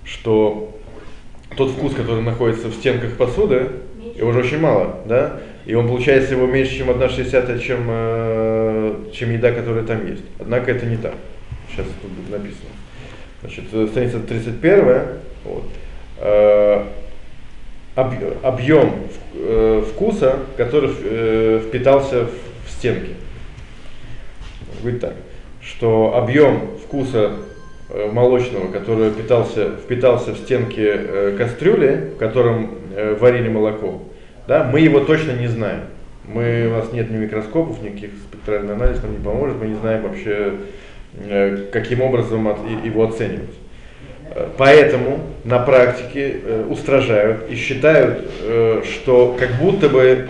что 0.02 0.74
тот 1.58 1.72
вкус, 1.72 1.92
который 1.92 2.22
находится 2.22 2.68
в 2.68 2.74
стенках 2.74 3.18
посуды, 3.18 3.68
его 4.16 4.30
уже 4.30 4.38
очень 4.38 4.60
мало, 4.60 5.00
да, 5.04 5.40
и 5.66 5.74
он 5.74 5.88
получается 5.88 6.36
его 6.36 6.46
меньше, 6.46 6.78
чем 6.78 6.88
1,60, 6.88 7.58
чем, 7.58 7.80
э, 7.86 8.94
чем 9.12 9.30
еда, 9.30 9.52
которая 9.52 9.84
там 9.84 10.06
есть. 10.06 10.24
Однако 10.38 10.70
это 10.70 10.86
не 10.86 10.96
так. 10.96 11.12
Сейчас 11.70 11.86
будет 12.02 12.30
написано. 12.30 12.70
Значит, 13.42 13.64
э, 13.72 13.86
страница 13.88 14.20
31, 14.20 15.02
вот. 15.44 15.64
Э, 16.18 16.84
объем 18.42 18.94
э, 19.34 19.82
вкуса, 19.90 20.36
который 20.56 20.90
э, 21.02 21.62
впитался 21.66 22.26
в 22.66 22.70
стенки. 22.70 23.14
Говорит 24.80 25.00
так, 25.00 25.14
что 25.62 26.14
объем 26.16 26.76
вкуса 26.84 27.32
молочного, 28.12 28.70
который 28.70 29.10
впитался, 29.10 29.70
впитался 29.76 30.32
в 30.32 30.38
стенки 30.38 31.36
кастрюли, 31.38 32.10
в 32.14 32.18
котором 32.18 32.74
варили 33.20 33.48
молоко, 33.48 34.02
да, 34.46 34.64
мы 34.64 34.80
его 34.80 35.00
точно 35.00 35.32
не 35.32 35.46
знаем. 35.46 35.82
Мы, 36.24 36.66
у 36.66 36.70
нас 36.72 36.92
нет 36.92 37.10
ни 37.10 37.16
микроскопов, 37.16 37.80
никаких 37.82 38.10
спектральный 38.28 38.74
анализ 38.74 39.00
нам 39.02 39.12
не 39.12 39.24
поможет, 39.24 39.56
мы 39.60 39.68
не 39.68 39.76
знаем 39.76 40.02
вообще, 40.02 40.54
каким 41.72 42.02
образом 42.02 42.46
его 42.84 43.04
оценивать. 43.04 43.54
Поэтому 44.58 45.20
на 45.44 45.58
практике 45.58 46.40
э, 46.42 46.66
устражают 46.68 47.50
и 47.50 47.54
считают, 47.54 48.22
э, 48.42 48.82
что 48.84 49.34
как 49.38 49.52
будто 49.54 49.88
бы 49.88 50.28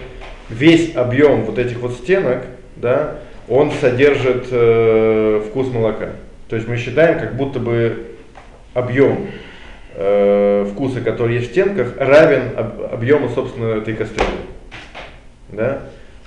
весь 0.49 0.95
объем 0.95 1.45
вот 1.45 1.59
этих 1.59 1.81
вот 1.81 1.95
стенок, 1.95 2.45
да, 2.77 3.19
он 3.49 3.73
содержит 3.73 4.47
э, 4.51 5.43
вкус 5.49 5.69
молока. 5.73 6.11
То 6.49 6.57
есть 6.57 6.69
мы 6.69 6.77
считаем, 6.77 7.19
как 7.19 7.35
будто 7.35 7.59
бы 7.59 8.07
объем 8.75 9.27
э, 9.95 10.67
вкуса, 10.73 11.01
который 11.01 11.37
есть 11.37 11.49
в 11.49 11.53
стенках, 11.53 11.95
равен 11.99 12.57
об, 12.57 12.95
объему, 12.95 13.29
собственно, 13.31 13.79
этой 13.79 13.95
кастрюли. 13.95 14.29
Да? 15.49 15.83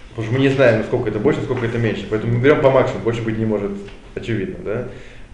Потому 0.09 0.25
что 0.25 0.33
мы 0.33 0.39
не 0.39 0.49
знаем, 0.49 0.79
насколько 0.79 1.09
это 1.09 1.19
больше, 1.19 1.39
насколько 1.39 1.65
это 1.65 1.77
меньше. 1.77 2.07
Поэтому 2.09 2.33
мы 2.33 2.41
берем 2.41 2.61
по 2.61 2.71
максимуму, 2.71 3.03
больше 3.03 3.21
быть 3.21 3.37
не 3.37 3.45
может, 3.45 3.71
очевидно. 4.15 4.57
Да? 4.63 4.87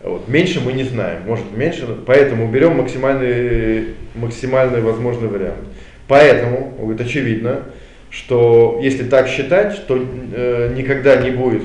Вот. 0.03 0.27
Меньше 0.27 0.61
мы 0.61 0.73
не 0.73 0.83
знаем, 0.83 1.23
может 1.25 1.45
меньше, 1.55 1.87
поэтому 2.05 2.51
берем 2.51 2.77
максимальный, 2.77 3.95
максимальный 4.13 4.81
возможный 4.81 5.27
вариант. 5.27 5.63
Поэтому, 6.07 6.75
говорит, 6.77 7.01
очевидно, 7.01 7.63
что 8.11 8.79
если 8.81 9.03
так 9.03 9.27
считать, 9.27 9.87
то 9.87 9.97
э, 9.97 10.73
никогда 10.75 11.15
не 11.17 11.31
будет, 11.31 11.63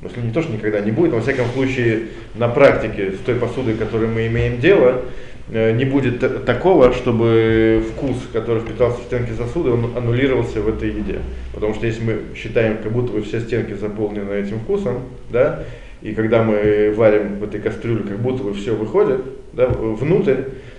ну, 0.00 0.08
если 0.08 0.20
не 0.20 0.32
то, 0.32 0.42
что 0.42 0.52
никогда 0.52 0.80
не 0.80 0.90
будет, 0.90 1.10
но 1.10 1.18
во 1.18 1.22
всяком 1.22 1.46
случае 1.54 2.08
на 2.34 2.48
практике 2.48 3.12
с 3.12 3.18
той 3.18 3.36
посудой, 3.36 3.74
которой 3.74 4.08
мы 4.08 4.26
имеем 4.26 4.58
дело, 4.58 5.02
э, 5.52 5.72
не 5.72 5.84
будет 5.84 6.44
такого, 6.44 6.92
чтобы 6.92 7.84
вкус, 7.90 8.16
который 8.32 8.62
впитался 8.62 9.00
в 9.00 9.04
стенки 9.04 9.30
сосуда, 9.30 9.70
он 9.70 9.96
аннулировался 9.96 10.60
в 10.60 10.68
этой 10.68 10.88
еде. 10.88 11.20
Потому 11.54 11.74
что 11.74 11.86
если 11.86 12.02
мы 12.02 12.18
считаем, 12.34 12.78
как 12.82 12.90
будто 12.90 13.12
бы 13.12 13.22
все 13.22 13.40
стенки 13.40 13.74
заполнены 13.74 14.32
этим 14.32 14.58
вкусом, 14.60 15.04
да, 15.30 15.64
и 16.02 16.14
когда 16.14 16.42
мы 16.42 16.92
варим 16.96 17.38
в 17.38 17.44
этой 17.44 17.60
кастрюле, 17.60 18.04
как 18.04 18.18
будто 18.18 18.42
бы 18.42 18.54
все 18.54 18.74
выходит 18.74 19.20
да, 19.52 19.66
внутрь, 19.68 20.36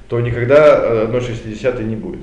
то 0.10 0.20
никогда 0.20 1.06
1,60 1.06 1.84
не 1.84 1.96
будет. 1.96 2.22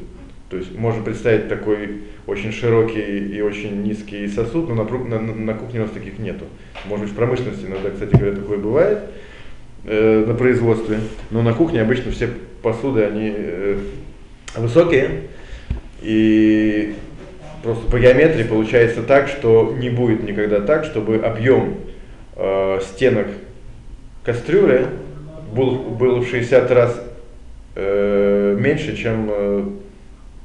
То 0.50 0.56
есть 0.56 0.76
можно 0.76 1.02
представить 1.02 1.48
такой 1.48 2.02
очень 2.26 2.52
широкий 2.52 3.36
и 3.36 3.40
очень 3.40 3.82
низкий 3.82 4.26
сосуд, 4.28 4.68
но 4.68 4.74
на, 4.74 5.18
на, 5.18 5.34
на 5.34 5.54
кухне 5.54 5.80
у 5.80 5.82
нас 5.84 5.92
таких 5.92 6.18
нету. 6.18 6.46
Может 6.86 7.06
быть 7.06 7.14
в 7.14 7.16
промышленности 7.16 7.66
иногда, 7.66 7.90
кстати 7.90 8.16
говоря, 8.16 8.36
такое 8.36 8.58
бывает 8.58 8.98
э, 9.84 10.24
на 10.26 10.34
производстве, 10.34 10.98
но 11.30 11.42
на 11.42 11.52
кухне 11.52 11.82
обычно 11.82 12.10
все 12.12 12.30
посуды, 12.62 13.04
они 13.04 13.32
э, 13.34 13.78
высокие, 14.56 15.22
и 16.00 16.94
просто 17.62 17.90
по 17.90 17.98
геометрии 17.98 18.44
получается 18.44 19.02
так, 19.02 19.28
что 19.28 19.74
не 19.78 19.90
будет 19.90 20.22
никогда 20.22 20.60
так, 20.60 20.84
чтобы 20.84 21.16
объем 21.16 21.74
э, 22.38 22.80
стенок 22.83 23.26
кастрюли 24.25 24.87
был, 25.52 25.76
был 25.76 26.21
в 26.21 26.28
60 26.28 26.71
раз 26.71 27.00
э, 27.75 28.57
меньше, 28.59 28.97
чем, 28.97 29.28
э, 29.30 29.64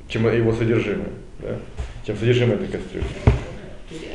чем 0.08 0.34
его 0.34 0.54
содержимое, 0.54 1.10
да? 1.40 1.58
чем 2.06 2.18
содержимое 2.18 2.56
этой 2.56 2.68
кастрюли. 2.68 3.06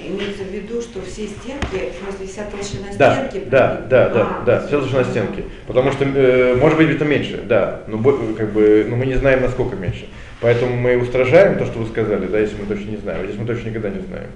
Имеется 0.09 0.43
в 0.43 0.51
виду, 0.51 0.81
что 0.81 1.01
все 1.03 1.27
стенки, 1.27 1.93
в 1.93 2.03
смысле 2.03 2.27
вся 2.27 2.45
толщина 2.51 2.87
да, 2.99 3.29
стенки? 3.29 3.47
Да, 3.49 3.83
да, 3.89 4.09
да, 4.09 4.23
а, 4.23 4.45
да, 4.45 4.67
вся 4.67 4.79
толщина 4.79 5.05
стенки. 5.05 5.45
Потому 5.67 5.93
что, 5.93 6.05
э, 6.05 6.57
может 6.57 6.79
быть, 6.79 6.91
это 6.91 7.05
меньше, 7.05 7.43
да, 7.47 7.83
но, 7.87 7.99
как 8.35 8.53
бы, 8.53 8.87
но 8.89 8.97
мы 8.97 9.07
не 9.07 9.15
знаем, 9.15 9.43
насколько 9.43 9.77
меньше. 9.77 10.09
Поэтому 10.41 10.77
мы 10.77 10.97
устражаем 10.97 11.59
то, 11.59 11.67
что 11.67 11.81
вы 11.81 11.87
сказали, 11.87 12.27
да, 12.27 12.39
если 12.39 12.57
мы 12.61 12.67
точно 12.67 12.91
не 12.91 12.97
знаем. 12.97 13.27
Здесь 13.27 13.39
мы 13.39 13.47
точно 13.47 13.69
никогда 13.69 13.91
не 13.91 14.01
знаем. 14.01 14.31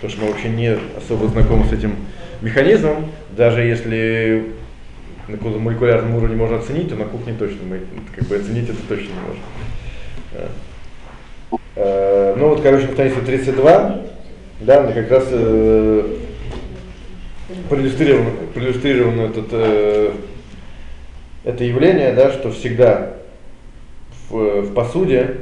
Потому 0.00 0.10
что 0.10 0.22
мы 0.22 0.30
вообще 0.30 0.48
не 0.48 0.78
особо 0.96 1.28
знакомы 1.28 1.66
с 1.66 1.72
этим 1.72 1.96
механизмом, 2.40 3.10
даже 3.36 3.62
если 3.62 4.52
на 5.28 5.36
каком-то 5.36 5.58
молекулярном 5.58 6.14
уровне 6.14 6.36
можно 6.36 6.58
оценить, 6.58 6.88
то 6.88 6.94
на 6.94 7.04
кухне 7.04 7.34
точно 7.38 7.64
мы 7.68 7.80
как 8.14 8.26
бы 8.28 8.36
оценить 8.36 8.68
это 8.68 8.78
точно 8.88 9.12
не 9.12 9.20
можем. 9.20 9.42
Э, 11.76 12.34
ну 12.36 12.48
вот, 12.50 12.62
короче, 12.62 12.86
на 12.86 12.92
странице 12.92 13.20
32, 13.20 14.00
да, 14.60 14.82
мне 14.82 14.92
как 14.92 15.10
раз 15.10 15.24
э, 15.30 16.16
проиллюстрировано, 17.68 18.30
проиллюстрировано 18.54 19.22
этот, 19.22 19.48
э, 19.52 20.12
это 21.44 21.64
явление, 21.64 22.12
да, 22.12 22.32
что 22.32 22.50
всегда 22.50 23.14
в, 24.30 24.62
в 24.62 24.74
посуде 24.74 25.38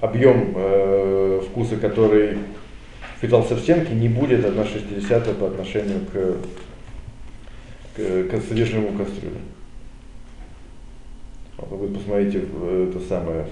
объем 0.00 0.52
э, 0.54 1.40
вкуса, 1.46 1.76
который 1.76 2.38
впитался 3.18 3.56
в 3.56 3.60
стенки, 3.60 3.92
не 3.92 4.08
будет 4.08 4.44
1,60 4.44 5.34
по 5.34 5.48
отношению 5.48 6.00
к, 6.06 6.36
к, 7.96 8.28
к 8.30 8.42
содержимому 8.48 8.96
кастрюли. 8.96 9.38
Вот 11.56 11.80
вы 11.80 11.88
посмотрите 11.88 12.44
э, 12.44 12.90
это 12.90 13.04
самое 13.06 13.46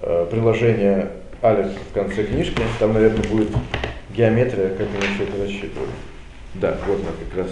э, 0.00 0.26
приложение 0.30 1.10
Алекс 1.42 1.72
в 1.90 1.94
конце 1.94 2.24
книжки, 2.24 2.62
там, 2.78 2.92
наверное, 2.92 3.24
будет 3.28 3.48
геометрия, 4.14 4.68
как 4.68 4.86
мы 4.94 5.00
все 5.00 5.24
это 5.24 5.42
рассчитывали. 5.42 5.90
Да, 6.54 6.78
вот 6.86 7.00
она 7.00 7.10
как 7.18 7.38
раз. 7.38 7.50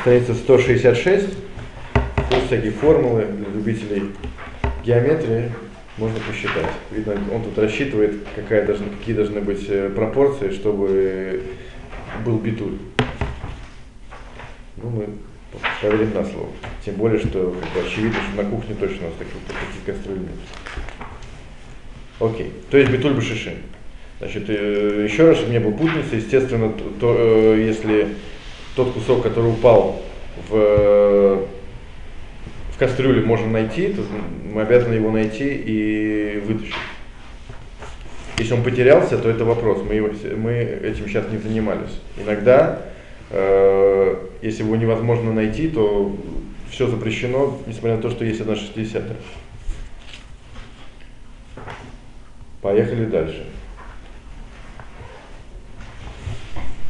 Страница 0.00 0.34
166. 0.34 1.28
Тут 2.30 2.42
всякие 2.46 2.72
формулы 2.72 3.26
для 3.26 3.48
любителей 3.48 4.10
геометрии 4.84 5.52
можно 5.98 6.18
посчитать. 6.20 6.72
Видно, 6.90 7.14
он 7.32 7.42
тут 7.42 7.58
рассчитывает, 7.58 8.16
какая 8.34 8.66
должна, 8.66 8.86
какие 8.98 9.14
должны 9.14 9.40
быть 9.40 9.64
э, 9.68 9.90
пропорции, 9.90 10.50
чтобы 10.50 11.42
был 12.24 12.38
битуль. 12.38 12.78
Ну, 14.76 14.90
мы 14.90 15.08
поверим 15.80 16.12
на 16.14 16.24
слово. 16.24 16.48
Тем 16.84 16.96
более, 16.96 17.18
что 17.18 17.28
бы, 17.50 17.80
очевидно, 17.80 18.18
что 18.28 18.42
на 18.42 18.48
кухне 18.48 18.74
точно 18.78 19.06
у 19.06 19.08
нас 19.08 19.14
таких, 19.18 19.34
таких 19.46 19.84
кастрюль 19.86 20.20
нет. 20.20 20.30
Окей. 22.20 22.52
То 22.70 22.78
есть 22.78 22.90
битуль 22.90 23.14
башишин. 23.14 23.54
Значит, 24.18 24.44
э, 24.48 25.06
еще 25.08 25.26
раз, 25.28 25.38
чтобы 25.38 25.52
не 25.52 25.60
было 25.60 25.72
естественно, 26.12 26.72
то, 27.00 27.14
э, 27.18 27.62
если 27.66 28.08
тот 28.74 28.92
кусок, 28.92 29.22
который 29.22 29.50
упал 29.50 30.02
в, 30.48 31.46
в 32.76 32.78
кастрюле, 32.78 33.22
можно 33.22 33.48
найти, 33.48 33.88
то 33.88 34.02
мы 34.52 34.60
обязаны 34.60 34.94
его 34.94 35.10
найти 35.10 35.48
и 35.48 36.42
вытащить. 36.46 36.74
Если 38.36 38.52
он 38.52 38.62
потерялся, 38.62 39.16
то 39.16 39.30
это 39.30 39.46
вопрос. 39.46 39.82
Мы, 39.82 39.94
его, 39.94 40.10
мы 40.36 40.52
этим 40.52 41.08
сейчас 41.08 41.24
не 41.30 41.38
занимались. 41.38 42.02
Иногда, 42.18 42.82
э, 43.30 44.16
если 44.42 44.62
его 44.62 44.76
невозможно 44.76 45.32
найти, 45.32 45.68
то 45.68 46.14
все 46.70 46.86
запрещено, 46.86 47.58
несмотря 47.66 47.96
на 47.96 48.02
то, 48.02 48.10
что 48.10 48.26
есть 48.26 48.42
одна 48.42 48.56
шестидесятая. 48.56 49.16
Поехали 52.60 53.06
дальше. 53.06 53.46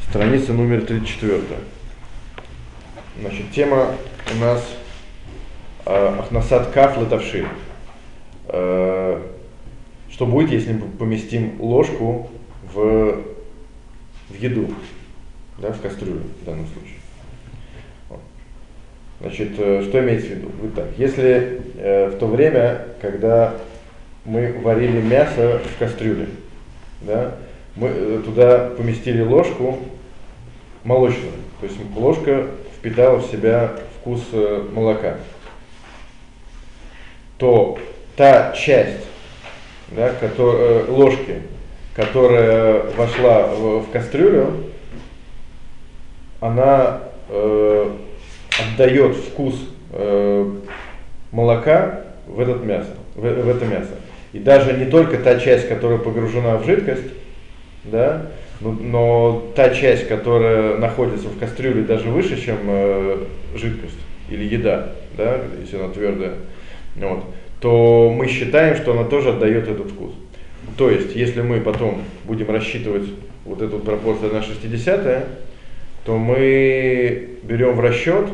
Страница 0.08 0.52
номер 0.52 0.84
34. 0.84 1.42
Значит, 3.20 3.52
тема 3.52 3.94
у 4.34 4.40
нас 4.40 4.75
э, 5.86 6.18
Ахнасад 6.18 6.70
Каф 6.72 6.98
Латавши. 6.98 7.46
Э, 8.48 9.20
что 10.10 10.26
будет, 10.26 10.50
если 10.50 10.72
мы 10.72 10.88
поместим 10.88 11.60
ложку 11.60 12.30
в, 12.72 13.22
в 14.28 14.34
еду, 14.38 14.68
да, 15.58 15.72
в 15.72 15.80
кастрюлю 15.80 16.22
в 16.42 16.44
данном 16.44 16.66
случае? 16.66 16.96
Значит, 19.20 19.52
э, 19.58 19.82
что 19.82 20.00
имеется 20.00 20.28
в 20.28 20.30
виду? 20.30 20.48
Вот 20.60 20.74
так. 20.74 20.86
Если 20.98 21.62
э, 21.78 22.10
в 22.10 22.18
то 22.18 22.26
время, 22.26 22.86
когда 23.00 23.54
мы 24.24 24.52
варили 24.62 25.00
мясо 25.00 25.60
в 25.64 25.78
кастрюле, 25.78 26.28
да, 27.00 27.34
мы 27.76 27.88
э, 27.88 28.22
туда 28.24 28.70
поместили 28.76 29.22
ложку 29.22 29.78
молочную, 30.84 31.32
то 31.60 31.66
есть 31.66 31.78
ложка 31.96 32.46
впитала 32.78 33.18
в 33.18 33.26
себя 33.26 33.72
вкус 34.00 34.22
э, 34.32 34.64
молока, 34.72 35.16
то 37.38 37.78
та 38.16 38.52
часть 38.52 39.06
да, 39.88 40.10
который, 40.20 40.60
э, 40.60 40.84
ложки, 40.88 41.42
которая 41.94 42.82
вошла 42.96 43.46
в, 43.46 43.80
в 43.80 43.90
кастрюлю, 43.90 44.64
она 46.40 47.00
э, 47.28 47.90
отдает 48.58 49.16
вкус 49.16 49.54
э, 49.92 50.50
молока 51.32 52.02
в 52.26 52.40
этот 52.40 52.64
мясо, 52.64 52.94
в, 53.14 53.20
в 53.20 53.48
это 53.48 53.64
мясо. 53.64 53.94
И 54.32 54.38
даже 54.38 54.72
не 54.74 54.86
только 54.86 55.18
та 55.18 55.38
часть, 55.38 55.68
которая 55.68 55.98
погружена 55.98 56.56
в 56.56 56.66
жидкость, 56.66 57.04
да, 57.84 58.26
но, 58.60 58.72
но 58.72 59.52
та 59.54 59.74
часть, 59.74 60.08
которая 60.08 60.76
находится 60.76 61.28
в 61.28 61.38
кастрюле 61.38 61.82
даже 61.82 62.08
выше, 62.08 62.40
чем 62.42 62.58
э, 62.66 63.18
жидкость 63.54 63.98
или 64.28 64.44
еда, 64.44 64.92
да, 65.16 65.38
если 65.60 65.76
она 65.76 65.88
твердая, 65.88 66.34
вот, 67.00 67.24
то 67.60 68.12
мы 68.14 68.26
считаем, 68.28 68.76
что 68.76 68.92
она 68.92 69.04
тоже 69.04 69.30
отдает 69.30 69.68
этот 69.68 69.90
вкус. 69.90 70.12
То 70.76 70.90
есть, 70.90 71.14
если 71.14 71.42
мы 71.42 71.60
потом 71.60 72.02
будем 72.24 72.50
рассчитывать 72.50 73.08
вот 73.44 73.62
эту 73.62 73.78
пропорцию 73.78 74.32
на 74.32 74.42
60 74.42 75.26
то 76.04 76.16
мы 76.16 77.30
берем 77.42 77.74
в 77.74 77.80
расчет 77.80 78.28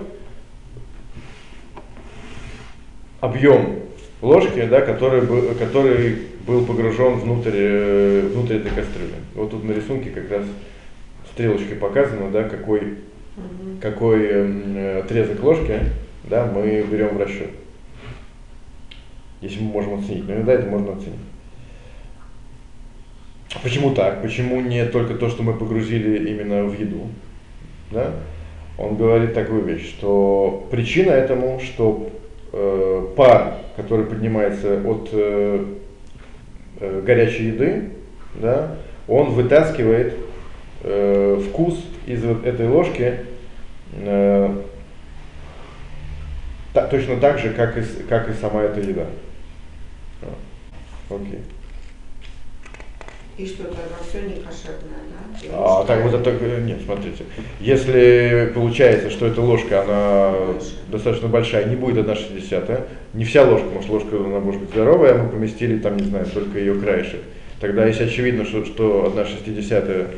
объем 3.20 3.78
ложки, 4.20 4.66
да, 4.66 4.82
который, 4.82 5.22
был, 5.22 5.54
который 5.58 6.18
был 6.46 6.66
погружен 6.66 7.14
внутрь, 7.14 7.50
э, 7.54 8.28
внутрь 8.32 8.56
этой 8.56 8.70
кастрюли. 8.72 9.14
Вот 9.34 9.52
тут 9.52 9.64
на 9.64 9.72
рисунке 9.72 10.10
как 10.10 10.30
раз 10.30 10.44
стрелочкой 11.32 11.76
показано, 11.76 12.30
да, 12.30 12.44
какой, 12.44 12.98
какой 13.80 14.20
э, 14.22 15.00
отрезок 15.00 15.42
ложки 15.42 15.80
да, 16.24 16.44
мы 16.44 16.82
берем 16.82 17.16
в 17.16 17.20
расчет. 17.20 17.50
Если 19.42 19.60
мы 19.60 19.72
можем 19.72 19.98
оценить. 19.98 20.26
Но 20.26 20.34
иногда 20.34 20.54
это 20.54 20.66
можно 20.66 20.92
оценить. 20.92 21.18
Почему 23.62 23.94
так? 23.94 24.22
Почему 24.22 24.60
не 24.60 24.86
только 24.86 25.14
то, 25.14 25.28
что 25.28 25.42
мы 25.42 25.52
погрузили 25.54 26.30
именно 26.30 26.64
в 26.64 26.78
еду? 26.78 27.08
Да? 27.90 28.12
Он 28.78 28.96
говорит 28.96 29.34
такую 29.34 29.62
вещь, 29.64 29.88
что 29.90 30.66
причина 30.70 31.10
этому, 31.10 31.60
что 31.60 32.10
э, 32.52 33.08
пар, 33.16 33.58
который 33.76 34.06
поднимается 34.06 34.80
от 34.82 35.10
э, 35.12 35.64
э, 36.80 37.02
горячей 37.04 37.48
еды, 37.48 37.90
да, 38.34 38.76
он 39.06 39.30
вытаскивает 39.32 40.14
э, 40.82 41.40
вкус 41.48 41.84
из 42.06 42.24
вот 42.24 42.46
этой 42.46 42.66
ложки 42.68 43.18
э, 43.92 44.56
та, 46.72 46.86
точно 46.86 47.16
так 47.18 47.38
же, 47.38 47.50
как 47.50 47.76
и, 47.76 47.82
как 48.08 48.30
и 48.30 48.32
сама 48.32 48.62
эта 48.62 48.80
еда. 48.80 49.06
Окей. 51.10 51.40
И 53.38 53.46
что 53.46 53.64
тогда 53.64 53.96
все 54.06 54.20
не 54.20 54.42
кошерное, 54.42 55.02
да? 55.08 55.48
А, 55.54 55.84
так 55.86 56.02
вот 56.02 56.14
это, 56.14 56.60
нет, 56.60 56.80
смотрите, 56.84 57.24
если 57.60 58.52
получается, 58.54 59.10
что 59.10 59.26
эта 59.26 59.40
ложка, 59.40 59.82
она 59.82 60.52
Больше. 60.52 60.74
достаточно 60.88 61.28
большая, 61.28 61.64
не 61.64 61.76
будет 61.76 62.06
1,60, 62.06 62.84
не 63.14 63.24
вся 63.24 63.44
ложка, 63.44 63.66
может 63.70 63.88
ложка 63.88 64.16
она 64.16 64.38
может 64.38 64.60
быть 64.60 64.70
здоровая, 64.70 65.14
а 65.14 65.22
мы 65.22 65.30
поместили 65.30 65.78
там, 65.78 65.96
не 65.96 66.04
знаю, 66.04 66.26
только 66.26 66.58
ее 66.58 66.74
краешек. 66.74 67.20
Тогда 67.58 67.86
если 67.86 68.04
очевидно, 68.04 68.44
что, 68.44 68.66
что 68.66 69.10
1,60 69.16 70.10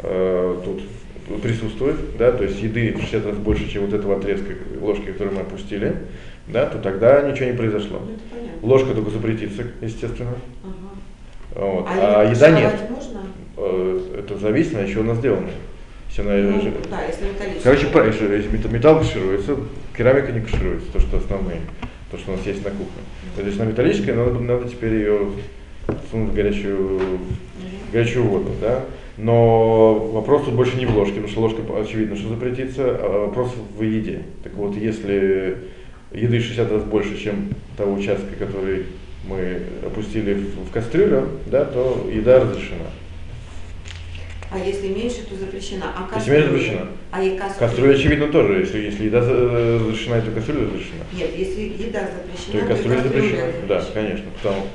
э, 0.00 0.56
тут 0.62 0.82
присутствует, 1.42 1.96
да, 2.18 2.30
то 2.32 2.44
есть 2.44 2.60
еды 2.60 2.92
в 2.92 3.00
60 3.00 3.24
раз 3.26 3.36
больше, 3.36 3.70
чем 3.70 3.86
вот 3.86 3.94
этого 3.94 4.18
отрезка 4.18 4.52
ложки, 4.80 5.06
которую 5.06 5.36
мы 5.36 5.42
опустили, 5.42 5.96
да, 6.52 6.66
то 6.66 6.78
тогда 6.78 7.22
ничего 7.22 7.46
не 7.50 7.56
произошло. 7.56 8.00
Ну, 8.00 8.68
Ложка 8.68 8.94
только 8.94 9.10
запретится, 9.10 9.64
естественно. 9.80 10.34
Ага. 10.62 11.66
Вот. 11.66 11.86
А, 11.88 12.20
а 12.20 12.30
еда 12.30 12.50
нет. 12.50 12.74
Можно? 12.90 13.20
Э, 13.56 14.16
это 14.18 14.38
зависит, 14.38 14.74
от 14.76 14.88
чего 14.88 15.02
она 15.02 15.14
сделана. 15.14 15.48
Если 16.08 16.22
она, 16.22 16.34
ну, 16.34 16.72
да, 16.90 17.04
если 17.04 17.60
Короче, 17.62 17.86
правильно, 17.86 18.34
если 18.34 18.68
металл 18.68 18.98
кашируется, 18.98 19.56
керамика 19.96 20.32
не 20.32 20.40
кашируется, 20.40 20.92
то, 20.92 21.00
что 21.00 21.18
основные, 21.18 21.60
то, 22.10 22.18
что 22.18 22.32
у 22.32 22.36
нас 22.36 22.44
есть 22.44 22.64
на 22.64 22.70
кухне. 22.70 23.02
То 23.36 23.42
есть, 23.42 23.60
она 23.60 23.70
металлическая, 23.70 24.16
надо, 24.16 24.32
надо 24.40 24.68
теперь 24.68 24.94
ее 24.94 25.30
сунуть 26.10 26.30
в 26.30 26.34
горячую, 26.34 26.98
в 26.98 27.92
горячую 27.92 28.24
воду, 28.24 28.50
да. 28.60 28.84
Но 29.16 29.94
вопрос 30.12 30.44
тут 30.44 30.54
больше 30.54 30.76
не 30.78 30.86
в 30.86 30.96
ложке, 30.96 31.20
потому 31.20 31.28
что 31.28 31.40
ложка 31.40 31.62
очевидно, 31.80 32.16
что 32.16 32.30
запретится, 32.30 32.96
а 32.98 33.26
вопрос 33.26 33.54
в 33.76 33.82
еде. 33.82 34.22
Так 34.42 34.54
вот, 34.54 34.74
если 34.76 35.58
еды 36.12 36.40
60 36.40 36.70
раз 36.70 36.82
больше, 36.84 37.18
чем 37.18 37.50
того 37.76 37.94
участка, 37.94 38.34
который 38.38 38.86
мы 39.24 39.62
опустили 39.84 40.34
в, 40.34 40.68
в 40.68 40.70
кастрюлю, 40.70 41.28
да, 41.46 41.64
то 41.64 42.08
еда 42.12 42.40
разрешена. 42.40 42.86
А 44.52 44.58
если 44.58 44.88
меньше, 44.88 45.24
то 45.28 45.36
запрещена. 45.36 45.94
А 45.94 46.18
Если 46.18 46.30
меньше, 46.32 46.48
запрещена. 46.48 46.88
А 47.12 47.22
и 47.22 47.38
кастрюля? 47.38 47.68
Кастрюля, 47.68 47.94
очевидно, 47.94 48.28
тоже. 48.28 48.60
Если, 48.60 48.78
если 48.80 49.04
еда 49.04 49.20
разрешена, 49.20 50.20
то 50.22 50.30
кастрюля 50.32 50.66
разрешена. 50.66 51.04
Нет, 51.12 51.30
если 51.36 51.60
еда 51.60 52.08
запрещена, 52.10 52.52
То 52.52 52.58
и 52.58 52.68
кастрюля 52.68 53.02
запрещена. 53.02 53.52
Да, 53.68 53.84
конечно. 53.94 54.26
Потому, 54.42 54.66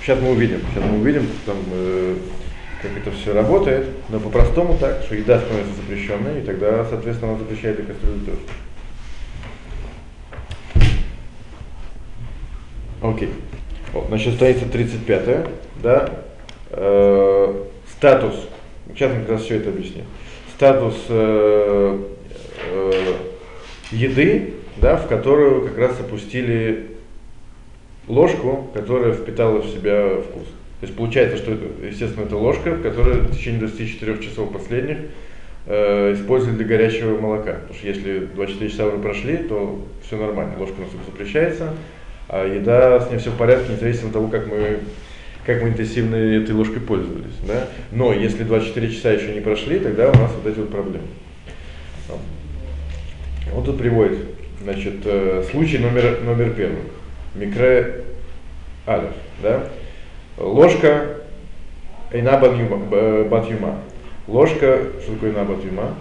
сейчас 0.00 0.20
мы 0.20 0.30
увидим, 0.30 0.60
сейчас 0.72 0.84
мы 0.84 0.98
увидим, 1.00 1.26
там, 1.44 1.56
э, 1.72 2.16
как 2.82 2.90
это 2.96 3.10
все 3.10 3.34
работает, 3.34 3.86
но 4.10 4.20
по-простому 4.20 4.78
так, 4.78 5.02
что 5.02 5.16
еда 5.16 5.40
становится 5.40 5.74
запрещенной, 5.74 6.40
и 6.40 6.44
тогда, 6.44 6.84
соответственно, 6.84 7.32
она 7.32 7.40
запрещает 7.40 7.80
и 7.80 7.82
кастрюлю 7.82 8.20
тоже. 8.20 8.38
Окей. 13.02 13.30
Вот, 13.92 14.06
значит, 14.08 14.34
страница 14.34 14.66
35, 14.66 15.46
да, 15.82 16.08
Э, 16.72 17.64
статус, 17.88 18.48
сейчас 18.94 19.12
мы 19.12 19.20
как 19.22 19.30
раз 19.30 19.42
все 19.42 19.56
это 19.56 19.70
объясним. 19.70 20.04
Статус 20.54 20.94
э, 21.08 21.98
э, 22.70 23.14
еды, 23.90 24.54
да, 24.76 24.96
в 24.96 25.08
которую 25.08 25.66
как 25.66 25.78
раз 25.78 25.98
опустили 25.98 26.86
ложку, 28.06 28.70
которая 28.72 29.14
впитала 29.14 29.58
в 29.58 29.66
себя 29.66 30.20
вкус. 30.20 30.46
То 30.80 30.86
есть 30.86 30.96
получается, 30.96 31.38
что 31.38 31.52
это, 31.52 31.66
естественно, 31.86 32.24
это 32.24 32.36
ложка, 32.36 32.76
которая 32.76 33.16
в 33.16 33.36
течение 33.36 33.60
24 33.60 34.22
часов 34.22 34.52
последних 34.52 34.98
э, 35.66 36.14
использовали 36.14 36.56
для 36.56 36.66
горячего 36.66 37.20
молока. 37.20 37.54
Потому 37.54 37.74
что 37.74 37.88
если 37.88 38.18
24 38.34 38.70
часа 38.70 38.86
уже 38.86 38.98
прошли, 38.98 39.38
то 39.38 39.84
все 40.06 40.16
нормально, 40.16 40.54
ложка 40.56 40.74
у 40.78 40.82
нас 40.82 40.90
запрещается, 41.04 41.74
а 42.32 42.46
еда 42.46 43.00
с 43.00 43.10
ней 43.10 43.18
все 43.18 43.30
в 43.30 43.36
порядке, 43.36 43.72
независимо 43.72 44.06
от 44.06 44.12
того, 44.12 44.28
как 44.28 44.46
мы, 44.46 44.78
как 45.44 45.62
мы 45.62 45.70
интенсивно 45.70 46.14
этой 46.14 46.54
ложкой 46.54 46.80
пользовались. 46.80 47.34
Да? 47.44 47.66
Но 47.90 48.12
если 48.12 48.44
24 48.44 48.92
часа 48.92 49.10
еще 49.10 49.34
не 49.34 49.40
прошли, 49.40 49.80
тогда 49.80 50.10
у 50.10 50.16
нас 50.16 50.30
вот 50.32 50.50
эти 50.50 50.60
вот 50.60 50.70
проблемы. 50.70 51.08
Вот 53.52 53.64
тут 53.64 53.78
приводит, 53.78 54.18
значит, 54.62 54.98
э, 55.04 55.42
случай 55.50 55.78
номер, 55.78 56.20
номер 56.22 56.50
первый. 56.50 56.82
Микре 57.34 58.04
алиф, 58.86 59.10
да? 59.42 59.64
Ложка 60.38 61.16
эйна 62.12 62.38
батюма. 62.38 63.80
Ложка, 64.28 64.82
что 65.02 65.14
такое 65.14 65.30
эйна? 65.30 65.94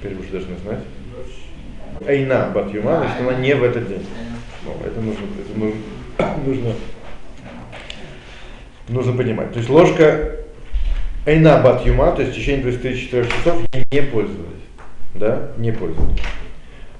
Теперь 0.00 0.16
вы 0.16 0.22
уже 0.22 0.30
должны 0.32 0.56
знать. 0.64 0.80
Эйна 2.06 2.50
батюма, 2.54 2.98
значит, 2.98 3.20
она 3.20 3.34
не 3.34 3.54
в 3.54 3.62
этот 3.64 3.88
день. 3.88 4.06
Ну, 4.64 4.72
это 4.84 5.00
нужно, 5.00 5.24
это 5.38 5.58
нужно, 5.58 5.80
нужно, 6.46 6.72
нужно 8.88 9.12
понимать. 9.12 9.52
То 9.52 9.58
есть 9.58 9.70
ложка 9.70 10.36
эйна 11.26 11.60
батюма, 11.60 12.12
то 12.12 12.22
есть 12.22 12.34
в 12.34 12.38
течение 12.38 12.62
24 12.62 13.24
часов 13.24 13.62
не 13.90 14.02
пользовались. 14.02 14.44
Да, 15.14 15.50
не 15.56 15.72
пользовались. 15.72 16.20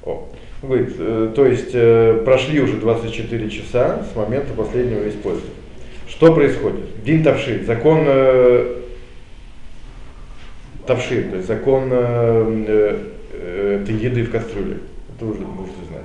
О. 0.05 0.29
Говорит, 0.63 0.95
э, 0.99 1.33
то 1.37 1.47
есть 1.47 1.71
э, 1.73 2.23
прошли 2.25 2.61
уже 2.61 2.79
24 2.79 3.51
часа 3.51 4.05
с 4.13 4.17
момента 4.17 4.53
последнего 4.55 5.09
использования. 5.09 5.55
Что 6.09 6.35
происходит? 6.35 7.05
Дин 7.05 7.23
Тавшир, 7.23 7.63
закон 7.65 8.05
э, 8.07 8.81
Тавшир, 10.87 11.31
то 11.31 11.37
есть 11.37 11.47
закон 11.47 11.89
э, 11.93 12.99
еды 13.77 14.25
в 14.25 14.31
кастрюле. 14.31 14.79
Это 15.15 15.27
уже 15.27 15.41
нужно 15.41 15.85
знать. 15.89 16.05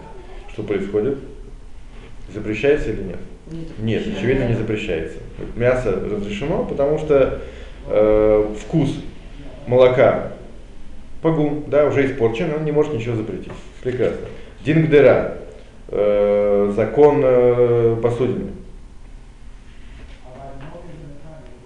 Что 0.52 0.64
происходит? 0.64 1.18
Запрещается 2.34 2.92
или 2.92 3.04
нет? 3.04 3.20
Нет, 3.80 4.04
очевидно 4.08 4.48
не 4.48 4.56
запрещается. 4.56 5.18
Мясо 5.56 5.92
разрешено, 5.92 6.66
потому 6.66 6.98
что 6.98 7.42
э, 7.88 8.56
вкус 8.62 8.96
молока 9.68 10.34
погум, 11.22 11.66
да, 11.68 11.86
уже 11.88 12.06
испорчен, 12.06 12.54
он 12.54 12.66
не 12.66 12.72
может 12.72 12.94
ничего 12.94 13.16
запретить. 13.16 13.52
Прекрасно. 13.82 14.28
Дингдера, 14.64 15.38
э, 15.88 16.74
закон 16.76 17.22
э, 17.24 17.98
посудины. 18.02 18.52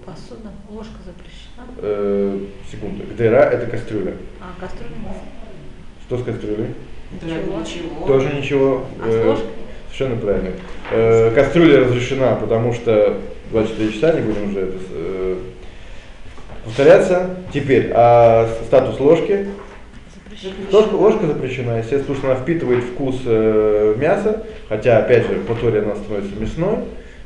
Посуда, 0.05 0.51
ложка 0.69 0.97
запрещена. 1.05 1.67
Э, 1.77 2.39
секунду. 2.71 3.03
Гдера 3.03 3.43
это 3.43 3.69
кастрюля. 3.69 4.13
А, 4.39 4.59
кастрюля? 4.59 4.95
Что 6.07 6.17
с 6.19 6.23
кастрюлей? 6.23 6.67
Для 7.21 7.35
ничего. 7.35 8.07
Тоже 8.07 8.33
ничего. 8.33 8.85
А 9.01 9.11
с 9.11 9.13
э? 9.13 9.37
Совершенно 9.91 10.21
правильно. 10.21 10.51
Э, 10.89 11.31
кастрюля 11.31 11.81
разрешена, 11.81 12.35
потому 12.35 12.71
что 12.73 13.17
24 13.51 13.91
часа, 13.91 14.13
не 14.13 14.21
будем 14.21 14.49
уже 14.51 14.59
это 14.61 14.77
э, 14.91 15.37
повторяться. 16.63 17.29
Теперь, 17.53 17.91
а 17.93 18.47
статус 18.67 19.01
ложки? 19.01 19.47
Запрещена. 20.15 20.53
Ложка, 20.71 20.93
ложка 20.93 21.27
запрещена, 21.27 21.77
естественно, 21.79 22.03
потому 22.03 22.17
что 22.19 22.31
она 22.31 22.39
впитывает 22.39 22.83
вкус 22.85 23.21
э, 23.25 23.95
мяса, 23.97 24.45
хотя, 24.69 24.99
опять 24.99 25.27
же, 25.27 25.39
по 25.39 25.55
Торе 25.55 25.81
она 25.81 25.95
становится 25.95 26.39
мясной, 26.39 26.77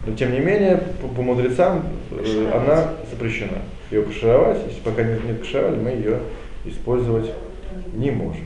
но 0.07 0.15
тем 0.15 0.31
не 0.31 0.39
менее, 0.39 0.81
по, 1.01 1.07
по 1.07 1.21
мудрецам 1.21 1.83
э, 2.09 2.51
она 2.51 2.95
запрещена. 3.11 3.59
Ее 3.91 4.01
кашировать, 4.01 4.57
если 4.67 4.79
пока 4.79 5.03
не, 5.03 5.19
не 5.27 5.37
кашировали, 5.37 5.75
мы 5.75 5.89
ее 5.91 6.17
использовать 6.65 7.31
не 7.93 8.09
можем. 8.09 8.45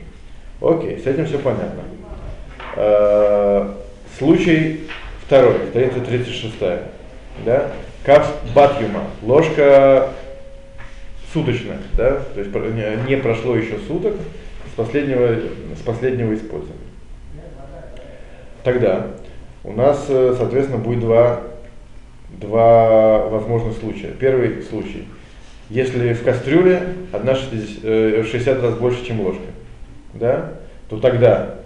Окей, 0.60 0.98
с 0.98 1.06
этим 1.06 1.26
все 1.26 1.38
понятно. 1.38 1.82
Э, 2.76 3.72
случай 4.18 4.82
второй, 5.26 5.54
страница 5.70 6.00
36. 6.00 6.54
Да? 7.44 7.72
Кав 8.04 8.32
батюма, 8.54 9.04
ложка 9.22 10.10
суточная, 11.32 11.78
да? 11.96 12.22
то 12.34 12.40
есть 12.40 12.54
не- 13.08 13.16
прошло 13.16 13.56
еще 13.56 13.78
суток 13.86 14.14
с 14.72 14.76
последнего, 14.76 15.40
с 15.74 15.82
последнего 15.84 16.34
использования. 16.34 16.80
Тогда 18.62 19.08
у 19.64 19.72
нас, 19.72 20.06
э, 20.08 20.34
соответственно, 20.38 20.78
будет 20.78 21.00
два, 21.00 21.40
два 22.30 23.26
возможных 23.26 23.76
случая. 23.76 24.12
Первый 24.18 24.62
случай. 24.62 25.06
Если 25.68 26.14
в 26.14 26.22
кастрюле 26.22 26.94
одна 27.12 27.34
60, 27.34 27.84
э, 27.84 28.24
60 28.24 28.62
раз 28.62 28.74
больше, 28.74 29.04
чем 29.04 29.20
ложка, 29.20 29.42
да, 30.18 30.54
то 30.88 30.98
тогда 30.98 31.56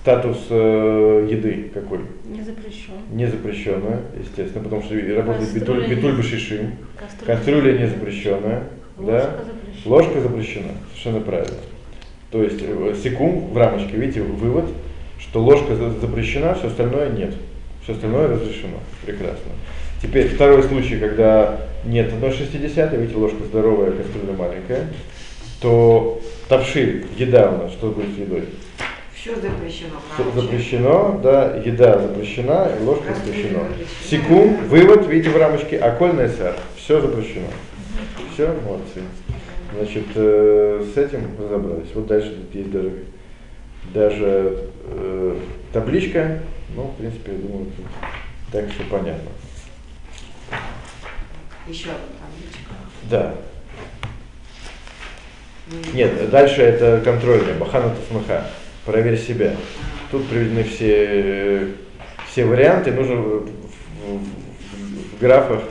статус 0.00 0.46
э, 0.50 1.28
еды 1.30 1.70
какой? 1.74 2.00
Не 2.24 2.42
запрещен. 2.42 2.94
Не 3.12 3.26
запрещенная, 3.26 4.00
естественно, 4.18 4.64
потому 4.64 4.82
что 4.82 4.94
работает 5.14 5.52
битуль, 5.52 5.86
битуль 5.88 6.16
башишим. 6.16 6.72
Кастрюля, 6.98 7.36
Кастрюля 7.36 7.78
не 7.78 7.86
запрещенная, 7.88 8.62
Ложка 8.96 9.12
да? 9.12 9.44
запрещена. 9.44 9.94
Ложка 9.94 10.20
запрещена, 10.20 10.70
совершенно 10.90 11.20
правильно. 11.20 11.56
То 12.30 12.42
есть 12.42 12.60
э, 12.62 12.94
секунд 13.02 13.52
в 13.52 13.56
рамочке, 13.56 13.96
видите, 13.96 14.22
вывод, 14.22 14.66
что 15.18 15.42
ложка 15.42 15.74
за- 15.74 15.90
запрещена, 15.90 16.54
все 16.54 16.68
остальное 16.68 17.10
нет. 17.10 17.34
Все 17.82 17.92
остальное 17.94 18.28
разрешено. 18.28 18.78
Прекрасно. 19.04 19.50
Теперь 20.02 20.28
второй 20.28 20.62
случай, 20.62 20.96
когда 20.98 21.60
нет 21.84 22.12
1,60, 22.12 22.96
видите, 22.98 23.16
ложка 23.18 23.42
здоровая, 23.44 23.92
кастрюля 23.92 24.36
маленькая, 24.36 24.86
то 25.60 26.20
тавши, 26.48 27.06
еда 27.16 27.50
у 27.50 27.62
нас, 27.62 27.72
что 27.72 27.90
будет 27.90 28.14
с 28.14 28.18
едой? 28.18 28.48
Все 29.14 29.34
запрещено. 29.34 30.00
Короче. 30.16 30.40
запрещено, 30.40 31.20
да, 31.22 31.56
еда 31.56 31.98
запрещена, 31.98 32.70
и 32.78 32.84
ложка 32.84 33.14
запрещена. 33.14 33.64
Секунд, 34.08 34.60
вывод, 34.68 35.06
видите 35.08 35.30
в 35.30 35.36
рамочке, 35.36 35.76
окольный 35.78 36.28
сэр, 36.28 36.54
все 36.76 37.00
запрещено. 37.00 37.48
Все, 38.32 38.54
молодцы. 38.64 39.02
Значит, 39.74 40.06
э, 40.14 40.86
с 40.94 40.96
этим 40.96 41.36
разобрались. 41.38 41.88
Вот 41.94 42.06
дальше 42.06 42.36
есть 42.52 42.70
даже, 42.70 42.92
даже 43.92 44.64
э, 44.84 45.36
табличка, 45.72 46.40
ну, 46.76 46.84
в 46.84 46.96
принципе, 46.96 47.32
я 47.32 47.38
думаю, 47.38 47.66
тут 47.76 47.86
так 48.52 48.70
все 48.70 48.84
понятно. 48.84 49.30
Еще 51.66 51.90
одна 51.90 52.06
табличка. 52.20 52.74
Да. 53.10 53.34
Нет, 55.92 56.30
дальше 56.30 56.62
это 56.62 57.00
контрольная, 57.04 57.54
Бахана 57.54 57.94
Тасмаха. 57.94 58.44
Проверь 58.86 59.18
себя. 59.18 59.54
Тут 60.10 60.26
приведены 60.28 60.64
все, 60.64 61.68
все 62.30 62.44
варианты. 62.46 62.90
Нужно 62.92 63.16
в, 63.16 63.44
в- 63.44 63.50
в- 64.06 65.20
графах 65.20 65.62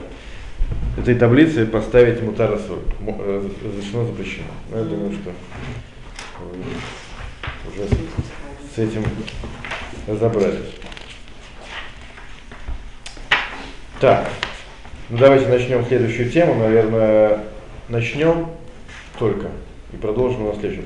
этой 0.98 1.16
таблицы 1.16 1.66
поставить 1.66 2.22
мутара 2.22 2.58
соль. 2.60 2.84
Му- 3.00 3.18
э, 3.20 3.50
Разрешено, 3.66 4.06
запрещено. 4.06 4.46
Ну, 4.72 4.78
я 4.78 4.84
думаю, 4.84 5.14
что 5.14 5.32
уже 7.70 7.88
с 8.76 8.78
этим 8.78 9.04
разобрались. 10.08 10.76
Так, 14.00 14.30
ну 15.10 15.18
давайте 15.18 15.48
начнем 15.48 15.84
следующую 15.86 16.30
тему. 16.30 16.54
Наверное, 16.56 17.40
начнем 17.90 18.48
только 19.18 19.48
и 19.94 19.98
продолжим 19.98 20.46
на 20.46 20.54
следующем. 20.56 20.86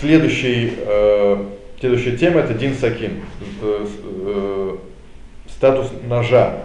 Следующий, 0.00 0.74
э, 0.76 1.44
следующая 1.80 2.16
тема 2.16 2.40
это 2.40 2.54
Дин 2.54 2.74
Сакин. 2.74 3.22
Э, 3.62 3.86
э, 3.86 4.76
статус 5.48 5.90
ножа. 6.06 6.58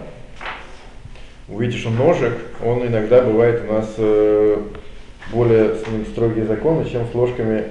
Увидите, 1.48 1.78
что 1.78 1.90
ножик, 1.90 2.34
он 2.64 2.86
иногда 2.86 3.22
бывает 3.22 3.62
у 3.68 3.72
нас 3.72 3.94
э, 3.98 4.62
более 5.32 5.76
с 5.76 5.86
ним 5.86 6.06
строгие 6.06 6.44
законы, 6.44 6.88
чем 6.88 7.06
с 7.10 7.14
ложками 7.14 7.64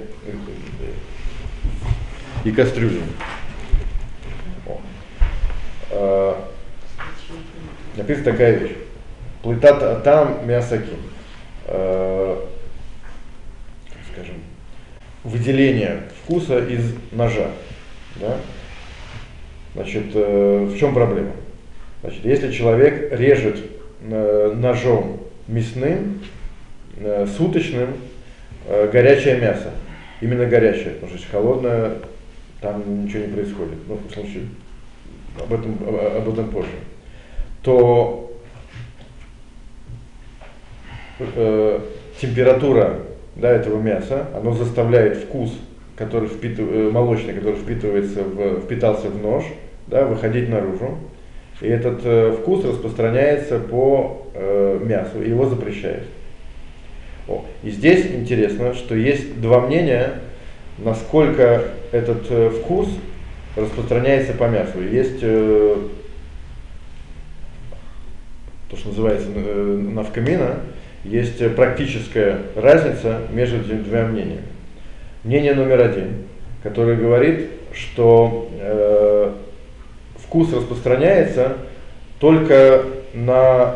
и 2.44 2.52
кастрюлями. 2.52 3.04
Э, 5.92 6.36
написана 7.96 8.26
такая 8.26 8.58
вещь. 8.58 8.76
Плита 9.44 10.00
там 10.02 10.46
мясаки. 10.48 10.94
Э, 11.66 12.10
скажем, 12.30 12.59
выделение 15.30 16.04
вкуса 16.24 16.60
из 16.60 16.94
ножа. 17.12 17.48
Да? 18.16 18.38
Значит, 19.76 20.06
э, 20.14 20.70
в 20.72 20.78
чем 20.78 20.94
проблема? 20.94 21.32
Значит, 22.02 22.26
если 22.26 22.52
человек 22.52 23.14
режет 23.14 23.60
э, 24.02 24.54
ножом 24.56 25.22
мясным, 25.48 26.22
э, 26.98 27.28
суточным, 27.38 27.90
горячее 28.92 29.40
мясо, 29.40 29.72
именно 30.22 30.46
горячее, 30.46 30.92
потому 30.92 31.18
что 31.18 31.32
холодное, 31.32 31.94
там 32.62 33.06
ничего 33.06 33.26
не 33.26 33.34
происходит. 33.34 33.78
Ну, 33.88 33.96
в 33.96 34.14
случае, 34.14 34.44
об 35.40 35.52
этом, 35.52 35.78
об 35.88 36.30
этом 36.30 36.50
позже. 36.50 36.70
То 37.64 38.32
э, 41.20 41.80
температура 42.20 43.00
да, 43.40 43.52
этого 43.52 43.82
мяса, 43.82 44.28
оно 44.36 44.54
заставляет 44.54 45.18
вкус, 45.18 45.52
который 45.96 46.30
впитыв, 46.30 46.68
э, 46.72 46.90
молочный, 46.90 47.34
который 47.34 47.56
впитывается 47.56 48.24
в, 48.24 48.62
впитался 48.62 49.10
в 49.10 49.22
нож, 49.22 49.44
да, 49.88 50.06
выходить 50.06 50.50
наружу. 50.50 50.98
И 51.62 51.68
этот 51.68 52.02
э, 52.04 52.32
вкус 52.40 52.64
распространяется 52.66 53.60
по 53.60 54.26
э, 54.34 54.80
мясу, 54.84 55.22
и 55.22 55.30
его 55.30 55.46
запрещают. 55.46 56.04
О, 57.28 57.46
и 57.64 57.70
здесь 57.70 58.06
интересно, 58.06 58.74
что 58.74 58.96
есть 58.96 59.40
два 59.40 59.62
мнения, 59.62 60.22
насколько 60.78 61.64
этот 61.92 62.26
э, 62.30 62.50
вкус 62.50 62.88
распространяется 63.56 64.34
по 64.34 64.46
мясу. 64.46 64.82
Есть 64.82 65.20
э, 65.22 65.76
то, 68.70 68.78
что 68.78 68.90
называется 68.90 69.28
э, 69.36 69.82
навкамина, 69.94 70.60
есть 71.04 71.56
практическая 71.56 72.40
разница 72.56 73.22
между 73.32 73.58
этими 73.62 73.82
двумя 73.82 74.06
мнениями. 74.06 74.44
Мнение 75.24 75.54
номер 75.54 75.82
один, 75.82 76.24
которое 76.64 76.96
говорит, 76.96 77.50
что 77.74 78.50
э, 78.60 79.32
вкус 80.18 80.54
распространяется 80.54 81.58
только 82.20 82.84
на 83.14 83.76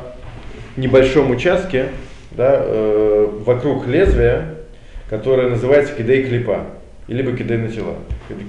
небольшом 0.78 1.32
участке 1.32 1.88
да, 2.32 2.60
э, 2.60 3.30
вокруг 3.46 3.88
лезвия, 3.88 4.56
которое 5.10 5.50
называется 5.50 5.94
кидей 5.96 6.24
клипа, 6.24 6.66
либо 7.08 7.36
кидей 7.36 7.58
начала. 7.58 7.96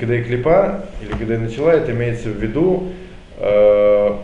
Кидей 0.00 0.22
клипа 0.22 0.86
или 1.02 1.12
кидей 1.18 1.38
начала, 1.38 1.70
это 1.70 1.92
имеется 1.92 2.28
в 2.28 2.36
виду 2.42 2.92
э, 3.38 4.16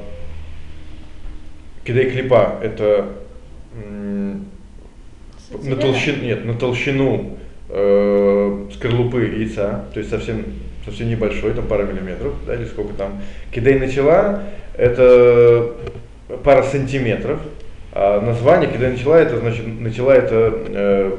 кидей 1.84 2.10
клипа, 2.10 2.56
это 2.62 3.06
на 3.74 5.76
толщину, 5.76 6.22
нет, 6.22 6.44
на 6.44 6.54
толщину 6.54 7.38
э, 7.68 8.66
скорлупы 8.74 9.24
яйца, 9.24 9.85
то 9.92 9.98
есть 9.98 10.11
совсем, 10.11 10.44
совсем 10.85 11.09
небольшой, 11.09 11.52
там 11.52 11.66
пара 11.66 11.85
миллиметров, 11.85 12.35
да, 12.46 12.54
или 12.54 12.64
сколько 12.64 12.94
там. 12.94 13.20
Кидей 13.52 13.78
начала, 13.78 14.42
это 14.76 15.72
пара 16.44 16.62
сантиметров, 16.62 17.40
а 17.92 18.20
название 18.20 18.70
кидей 18.70 18.90
начала, 18.90 19.18
это 19.18 19.38
значит, 19.38 19.66
начала 19.66 20.14
это 20.14 20.52
э, 20.68 21.16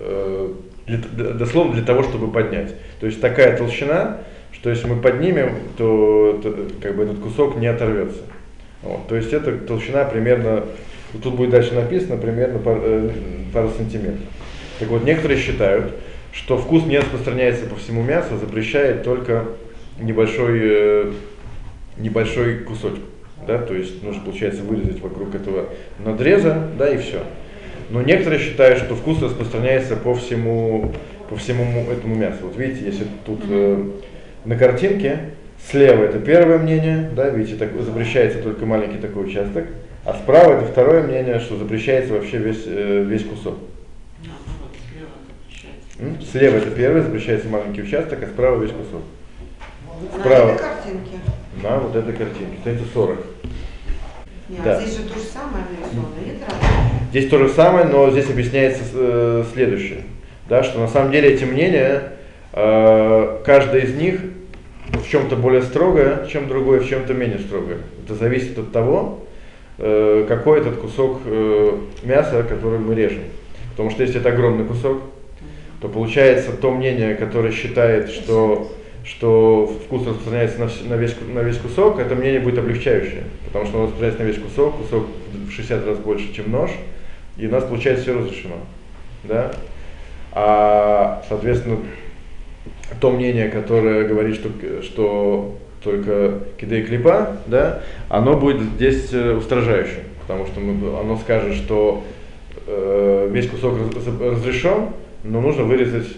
э, 0.00 0.48
для, 0.86 0.98
дословно 1.34 1.74
для 1.74 1.84
того, 1.84 2.02
чтобы 2.02 2.30
поднять. 2.30 2.74
То 3.00 3.06
есть 3.06 3.20
такая 3.20 3.56
толщина, 3.56 4.18
что 4.52 4.70
если 4.70 4.86
мы 4.86 5.00
поднимем, 5.00 5.54
то, 5.76 6.38
то 6.42 6.68
как 6.80 6.96
бы 6.96 7.04
этот 7.04 7.18
кусок 7.18 7.56
не 7.56 7.66
оторвется. 7.66 8.20
Вот, 8.82 9.06
то 9.08 9.16
есть 9.16 9.32
эта 9.32 9.56
толщина 9.58 10.04
примерно 10.04 10.64
тут 11.18 11.34
будет 11.34 11.50
дальше 11.50 11.74
написано 11.74 12.16
примерно 12.16 12.58
пар, 12.58 12.78
э, 12.82 13.10
пару 13.52 13.70
сантиметров. 13.70 14.20
Так 14.78 14.88
вот, 14.88 15.04
некоторые 15.04 15.38
считают, 15.38 15.94
что 16.32 16.56
вкус 16.56 16.84
не 16.86 16.98
распространяется 16.98 17.66
по 17.66 17.76
всему 17.76 18.02
мясу, 18.02 18.36
запрещает 18.38 19.02
только 19.02 19.46
небольшой, 20.00 20.60
э, 20.62 21.12
небольшой 21.98 22.58
кусочек. 22.58 23.00
Да, 23.46 23.58
то 23.58 23.74
есть 23.74 24.02
нужно, 24.02 24.22
получается, 24.22 24.62
вырезать 24.62 25.00
вокруг 25.00 25.34
этого 25.34 25.66
надреза, 26.04 26.68
да, 26.78 26.88
и 26.88 26.96
все. 26.98 27.22
Но 27.90 28.00
некоторые 28.00 28.40
считают, 28.40 28.78
что 28.78 28.94
вкус 28.94 29.20
распространяется 29.20 29.96
по 29.96 30.14
всему, 30.14 30.92
по 31.28 31.36
всему 31.36 31.90
этому 31.90 32.14
мясу. 32.14 32.38
Вот 32.42 32.56
видите, 32.56 32.86
если 32.86 33.04
тут 33.26 33.40
э, 33.48 33.84
на 34.44 34.56
картинке 34.56 35.18
слева 35.70 36.04
это 36.04 36.18
первое 36.18 36.58
мнение, 36.58 37.10
да, 37.14 37.28
видите, 37.30 37.56
так, 37.56 37.70
запрещается 37.80 38.38
только 38.38 38.64
маленький 38.64 38.98
такой 38.98 39.26
участок, 39.26 39.66
а 40.04 40.14
справа 40.14 40.54
это 40.54 40.66
второе 40.66 41.02
мнение, 41.02 41.38
что 41.38 41.56
запрещается 41.56 42.12
вообще 42.12 42.38
весь, 42.38 42.64
э, 42.66 43.04
весь 43.04 43.24
кусок. 43.24 43.58
Слева 46.32 46.56
это 46.56 46.70
первое, 46.70 47.02
запрещается 47.02 47.48
маленький 47.48 47.82
участок, 47.82 48.22
а 48.22 48.26
справа 48.26 48.60
весь 48.60 48.72
кусок. 48.72 49.02
Справа. 50.18 50.46
На 50.46 50.52
этой 50.52 50.58
картинке. 50.58 51.18
На 51.62 51.78
вот 51.78 51.94
этой 51.94 52.12
картинке. 52.14 52.56
Это 52.64 52.82
40. 52.92 53.18
Нет, 54.48 54.60
а 54.60 54.64
да. 54.64 54.80
здесь 54.80 54.96
же 54.96 55.04
то 55.04 55.18
же 55.18 55.24
самое 55.24 55.64
нарисовано, 55.70 56.08
Здесь 57.10 57.28
то 57.28 57.38
же 57.38 57.48
самое, 57.48 57.84
но 57.86 58.10
здесь 58.10 58.28
объясняется 58.28 58.82
э, 58.92 59.44
следующее. 59.52 60.02
Да, 60.48 60.64
что 60.64 60.80
на 60.80 60.88
самом 60.88 61.12
деле 61.12 61.32
эти 61.32 61.44
мнения, 61.44 62.14
э, 62.52 63.38
каждое 63.44 63.82
из 63.82 63.94
них 63.94 64.20
в 64.92 65.08
чем-то 65.08 65.36
более 65.36 65.62
строгое, 65.62 66.26
чем 66.26 66.48
другое, 66.48 66.80
в 66.80 66.88
чем-то 66.88 67.14
менее 67.14 67.38
строгое. 67.38 67.78
Это 68.04 68.14
зависит 68.14 68.58
от 68.58 68.72
того, 68.72 69.24
Э, 69.78 70.26
какой 70.28 70.60
этот 70.60 70.76
кусок 70.76 71.20
э, 71.24 71.78
мяса, 72.02 72.42
который 72.42 72.78
мы 72.78 72.94
режем. 72.94 73.22
Потому 73.70 73.90
что 73.90 74.02
если 74.02 74.20
это 74.20 74.28
огромный 74.28 74.66
кусок, 74.66 75.02
то 75.80 75.88
получается 75.88 76.52
то 76.52 76.70
мнение, 76.70 77.14
которое 77.14 77.52
считает, 77.52 78.10
что, 78.10 78.70
что 79.04 79.66
вкус 79.84 80.06
распространяется 80.06 80.60
на, 80.60 80.70
на, 80.90 80.94
весь, 80.98 81.16
на 81.26 81.40
весь 81.40 81.56
кусок, 81.56 81.98
это 81.98 82.14
мнение 82.14 82.40
будет 82.40 82.58
облегчающее. 82.58 83.24
Потому 83.46 83.66
что 83.66 83.78
он 83.78 83.84
распространяется 83.84 84.22
на 84.22 84.28
весь 84.28 84.38
кусок, 84.38 84.76
кусок 84.76 85.06
в 85.32 85.50
60 85.50 85.86
раз 85.86 85.98
больше, 85.98 86.32
чем 86.34 86.50
нож, 86.50 86.70
и 87.38 87.46
у 87.46 87.50
нас 87.50 87.64
получается 87.64 88.02
все 88.02 88.18
разрешено. 88.18 88.56
Да? 89.24 89.52
А, 90.32 91.24
соответственно, 91.28 91.78
то 93.00 93.10
мнение, 93.10 93.48
которое 93.48 94.06
говорит, 94.06 94.36
что, 94.36 94.50
что 94.82 95.58
только 95.82 96.38
кидей 96.58 96.82
клипа, 96.82 97.36
да, 97.46 97.82
оно 98.08 98.36
будет 98.36 98.62
здесь 98.62 99.12
э, 99.12 99.34
устражающим, 99.34 100.02
потому 100.20 100.46
что 100.46 100.60
мы, 100.60 100.98
оно 100.98 101.16
скажет, 101.16 101.54
что 101.54 102.04
э, 102.66 103.28
весь 103.30 103.48
кусок 103.48 103.74
разрешен, 104.20 104.90
но 105.24 105.40
нужно 105.40 105.64
вырезать. 105.64 106.08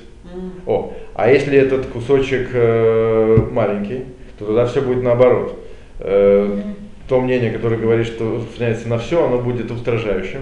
О, 0.66 0.92
а 1.14 1.30
если 1.30 1.58
этот 1.58 1.86
кусочек 1.86 2.48
э, 2.52 3.36
маленький, 3.52 4.04
то 4.38 4.46
тогда 4.46 4.66
все 4.66 4.80
будет 4.80 5.02
наоборот. 5.02 5.58
Э, 6.00 6.60
то 7.08 7.20
мнение, 7.20 7.50
которое 7.50 7.76
говорит, 7.76 8.06
что 8.06 8.36
распространяется 8.36 8.88
на 8.88 8.98
все, 8.98 9.26
оно 9.26 9.38
будет 9.38 9.70
устражающим, 9.70 10.40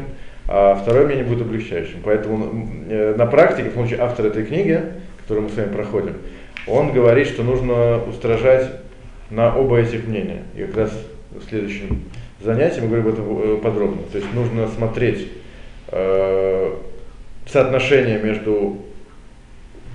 а 0.48 0.74
второе 0.76 1.06
мнение 1.06 1.24
будет 1.24 1.42
облегчающим. 1.42 1.98
Поэтому 2.04 2.68
э, 2.88 3.14
на 3.16 3.26
практике, 3.26 3.70
в 3.70 3.74
случае 3.74 4.00
автора 4.00 4.28
этой 4.28 4.44
книги, 4.44 4.80
которую 5.22 5.44
мы 5.44 5.50
с 5.50 5.56
вами 5.56 5.72
проходим, 5.72 6.14
он 6.66 6.92
говорит, 6.92 7.26
что 7.26 7.42
нужно 7.42 8.00
устражать 8.08 8.70
на 9.32 9.56
оба 9.56 9.80
этих 9.80 10.06
мнения. 10.06 10.44
И 10.54 10.62
как 10.64 10.76
раз 10.76 10.92
в 11.30 11.48
следующем 11.48 12.02
занятии 12.40 12.80
мы 12.80 12.88
говорим 12.88 13.06
об 13.08 13.12
этом 13.14 13.38
э, 13.38 13.56
подробно. 13.56 14.02
То 14.12 14.18
есть 14.18 14.32
нужно 14.34 14.68
смотреть 14.68 15.28
э, 15.88 16.74
соотношение 17.46 18.18
между 18.20 18.78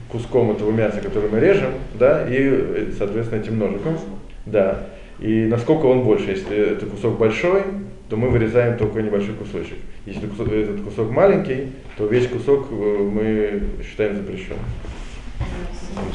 куском 0.10 0.52
этого 0.52 0.71
мяса, 0.71 1.02
который 1.02 1.30
мы 1.30 1.39
режем, 1.39 1.71
да, 1.93 2.28
и, 2.28 2.36
э, 2.39 2.91
соответственно, 2.97 3.39
этим 3.39 3.60
ножиком. 3.60 3.97
Да. 4.45 4.88
И 5.19 5.45
насколько 5.45 5.86
он 5.86 6.04
больше. 6.04 6.32
Если 6.32 6.73
это 6.73 6.86
кусок 6.86 7.17
большой, 7.17 7.63
то 8.10 8.17
мы 8.17 8.30
вырезаем 8.30 8.78
только 8.78 9.02
небольшой 9.02 9.36
кусочек. 9.36 9.78
Если 10.06 10.23
этот 10.62 10.82
кусок 10.82 11.12
маленький, 11.12 11.73
то 11.97 12.08
весь 12.08 12.28
кусок 12.28 12.67
э, 12.71 12.73
мы 12.73 13.62
считаем 13.84 14.15
запрещенным. 14.15 14.65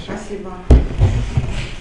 Спасибо. 0.04 0.50